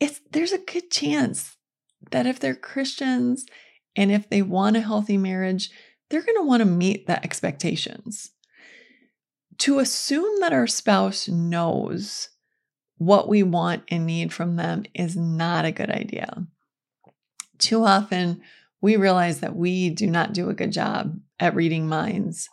it's 0.00 0.20
there's 0.32 0.52
a 0.52 0.58
good 0.58 0.90
chance 0.90 1.55
that 2.10 2.26
if 2.26 2.38
they're 2.38 2.54
Christians 2.54 3.46
and 3.94 4.10
if 4.10 4.28
they 4.28 4.42
want 4.42 4.76
a 4.76 4.80
healthy 4.80 5.16
marriage, 5.16 5.70
they're 6.08 6.22
going 6.22 6.36
to 6.36 6.46
want 6.46 6.60
to 6.60 6.66
meet 6.66 7.06
the 7.06 7.22
expectations. 7.22 8.30
To 9.58 9.78
assume 9.78 10.40
that 10.40 10.52
our 10.52 10.66
spouse 10.66 11.28
knows 11.28 12.28
what 12.98 13.28
we 13.28 13.42
want 13.42 13.84
and 13.88 14.06
need 14.06 14.32
from 14.32 14.56
them 14.56 14.84
is 14.94 15.16
not 15.16 15.64
a 15.64 15.72
good 15.72 15.90
idea. 15.90 16.46
Too 17.58 17.84
often, 17.84 18.42
we 18.80 18.96
realize 18.96 19.40
that 19.40 19.56
we 19.56 19.90
do 19.90 20.06
not 20.06 20.34
do 20.34 20.48
a 20.48 20.54
good 20.54 20.72
job 20.72 21.18
at 21.40 21.54
reading 21.54 21.88
minds. 21.88 22.48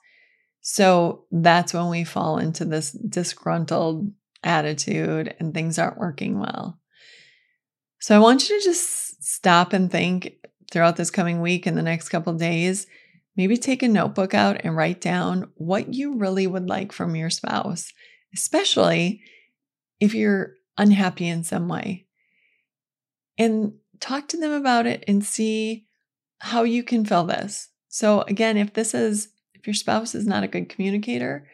So 0.62 1.26
that's 1.32 1.74
when 1.74 1.90
we 1.90 2.04
fall 2.06 2.38
into 2.38 2.64
this 2.66 2.92
disgruntled 2.92 4.12
attitude 4.44 5.36
and 5.40 5.54
things 5.54 5.78
aren't 5.78 5.98
working 5.98 6.40
well. 6.40 6.80
So 8.00 8.16
I 8.16 8.20
want 8.20 8.50
you 8.50 8.60
to 8.60 8.66
just 8.66 9.13
stop 9.24 9.74
and 9.74 9.92
think 9.92 10.36
throughout 10.72 10.96
this 10.96 11.12
coming 11.12 11.42
week 11.42 11.66
and 11.66 11.78
the 11.78 11.82
next 11.82 12.10
couple 12.10 12.34
days. 12.34 12.88
Maybe 13.36 13.58
take 13.58 13.82
a 13.82 13.88
notebook 13.88 14.34
out 14.34 14.62
and 14.64 14.76
write 14.76 15.02
down 15.02 15.50
what 15.56 15.94
you 15.94 16.18
really 16.18 16.46
would 16.46 16.68
like 16.68 16.92
from 16.92 17.16
your 17.16 17.30
spouse, 17.30 17.92
especially 18.34 19.22
if 20.00 20.14
you're 20.14 20.54
unhappy 20.78 21.28
in 21.28 21.44
some 21.44 21.68
way. 21.68 22.06
And 23.38 23.74
talk 24.00 24.28
to 24.30 24.38
them 24.38 24.52
about 24.52 24.86
it 24.86 25.04
and 25.08 25.24
see 25.24 25.88
how 26.40 26.64
you 26.64 26.84
can 26.84 27.06
fill 27.06 27.24
this. 27.24 27.70
So, 27.88 28.22
again, 28.22 28.58
if 28.58 28.74
this 28.74 28.94
is, 28.94 29.30
if 29.54 29.66
your 29.66 29.74
spouse 29.74 30.14
is 30.14 30.28
not 30.28 30.44
a 30.44 30.48
good 30.48 30.70
communicator, 30.70 31.48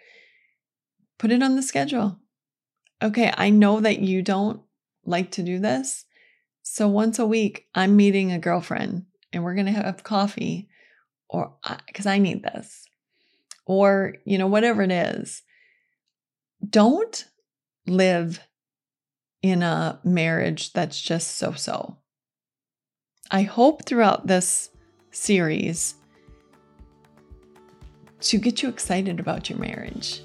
put 1.17 1.31
it 1.31 1.43
on 1.43 1.55
the 1.55 1.61
schedule. 1.61 2.19
Okay, 3.01 3.31
I 3.37 3.49
know 3.49 3.79
that 3.79 3.99
you 3.99 4.21
don't 4.21 4.61
like 5.05 5.31
to 5.31 5.43
do 5.43 5.59
this. 5.59 6.05
So, 6.71 6.87
once 6.87 7.17
a 7.17 7.25
week, 7.25 7.65
I'm 7.73 7.95
meeting 7.95 8.31
a 8.31 8.37
girlfriend 8.37 9.07
and 9.33 9.43
we're 9.43 9.55
going 9.55 9.65
to 9.65 9.71
have 9.71 10.03
coffee 10.03 10.69
or 11.27 11.55
because 11.87 12.05
I 12.05 12.19
need 12.19 12.43
this 12.43 12.85
or, 13.65 14.13
you 14.23 14.37
know, 14.37 14.45
whatever 14.45 14.83
it 14.83 14.91
is. 14.91 15.41
Don't 16.69 17.25
live 17.87 18.39
in 19.41 19.63
a 19.63 19.99
marriage 20.03 20.71
that's 20.71 21.01
just 21.01 21.37
so 21.37 21.53
so. 21.53 21.97
I 23.31 23.41
hope 23.41 23.85
throughout 23.85 24.27
this 24.27 24.69
series 25.09 25.95
to 28.21 28.37
get 28.37 28.61
you 28.61 28.69
excited 28.69 29.19
about 29.19 29.49
your 29.49 29.57
marriage 29.57 30.21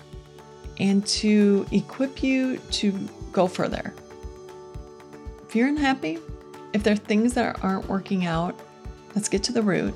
and 0.79 1.07
to 1.07 1.67
equip 1.73 2.23
you 2.23 2.59
to 2.73 2.93
go 3.33 3.47
further. 3.47 3.95
If 5.49 5.57
you're 5.57 5.69
unhappy, 5.69 6.19
if 6.75 6.83
there 6.83 6.93
are 6.93 6.97
things 6.97 7.33
that 7.35 7.63
aren't 7.63 7.89
working 7.89 8.27
out, 8.27 8.59
let's 9.15 9.31
get 9.31 9.43
to 9.45 9.53
the 9.53 9.63
root. 9.63 9.95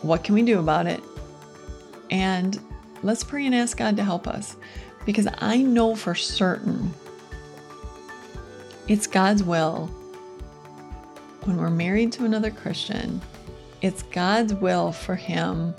What 0.00 0.24
can 0.24 0.34
we 0.34 0.42
do 0.42 0.60
about 0.60 0.86
it? 0.86 1.02
And 2.10 2.58
let's 3.02 3.24
pray 3.24 3.44
and 3.44 3.54
ask 3.54 3.76
God 3.76 3.96
to 3.96 4.04
help 4.04 4.26
us 4.26 4.56
because 5.04 5.28
I 5.38 5.58
know 5.58 5.94
for 5.94 6.14
certain 6.14 6.94
it's 8.86 9.06
God's 9.06 9.42
will 9.42 9.88
when 11.44 11.56
we're 11.56 11.70
married 11.70 12.12
to 12.12 12.24
another 12.24 12.50
Christian, 12.50 13.20
it's 13.80 14.02
God's 14.02 14.54
will 14.54 14.92
for 14.92 15.14
Him 15.14 15.74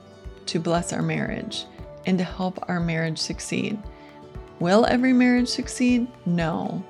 to 0.47 0.60
bless 0.60 0.93
our 0.93 1.01
marriage 1.01 1.65
and 2.05 2.17
to 2.17 2.23
help 2.23 2.63
our 2.67 2.79
marriage 2.79 3.19
succeed. 3.19 3.77
Will 4.60 4.86
every 4.86 5.13
marriage 5.13 5.47
succeed? 5.47 6.08
No. 6.25 6.84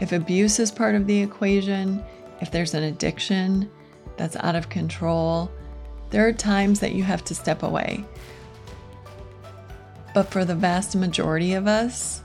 If 0.00 0.12
abuse 0.12 0.58
is 0.58 0.70
part 0.70 0.94
of 0.94 1.06
the 1.06 1.20
equation, 1.20 2.02
if 2.42 2.50
there's 2.50 2.74
an 2.74 2.82
addiction 2.82 3.70
that's 4.16 4.36
out 4.36 4.56
of 4.56 4.68
control, 4.68 5.50
there 6.10 6.26
are 6.26 6.32
times 6.32 6.80
that 6.80 6.92
you 6.92 7.04
have 7.04 7.24
to 7.24 7.34
step 7.36 7.62
away. 7.62 8.04
But 10.12 10.30
for 10.30 10.44
the 10.44 10.56
vast 10.56 10.96
majority 10.96 11.54
of 11.54 11.68
us, 11.68 12.20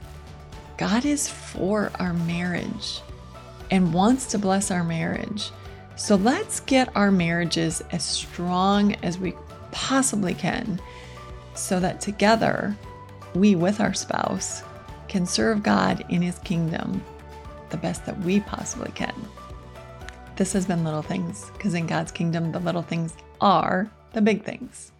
God 0.75 1.05
is 1.05 1.29
for 1.29 1.91
our 1.99 2.13
marriage 2.13 3.01
and 3.69 3.93
wants 3.93 4.25
to 4.27 4.39
bless 4.39 4.71
our 4.71 4.83
marriage. 4.83 5.51
So 5.95 6.15
let's 6.15 6.61
get 6.61 6.95
our 6.95 7.11
marriages 7.11 7.81
as 7.91 8.03
strong 8.03 8.95
as 9.03 9.19
we 9.19 9.35
possibly 9.71 10.33
can 10.33 10.81
so 11.53 11.79
that 11.79 12.01
together, 12.01 12.75
we 13.35 13.53
with 13.53 13.79
our 13.79 13.93
spouse 13.93 14.63
can 15.07 15.27
serve 15.27 15.61
God 15.61 16.03
in 16.09 16.23
His 16.23 16.39
kingdom 16.39 17.03
the 17.69 17.77
best 17.77 18.05
that 18.07 18.17
we 18.21 18.39
possibly 18.39 18.91
can. 18.91 19.13
This 20.37 20.53
has 20.53 20.67
been 20.67 20.83
Little 20.83 21.01
Things, 21.01 21.49
because 21.53 21.73
in 21.73 21.87
God's 21.87 22.11
kingdom, 22.11 22.51
the 22.51 22.59
little 22.59 22.83
things 22.83 23.15
are 23.41 23.89
the 24.13 24.21
big 24.21 24.43
things. 24.43 24.91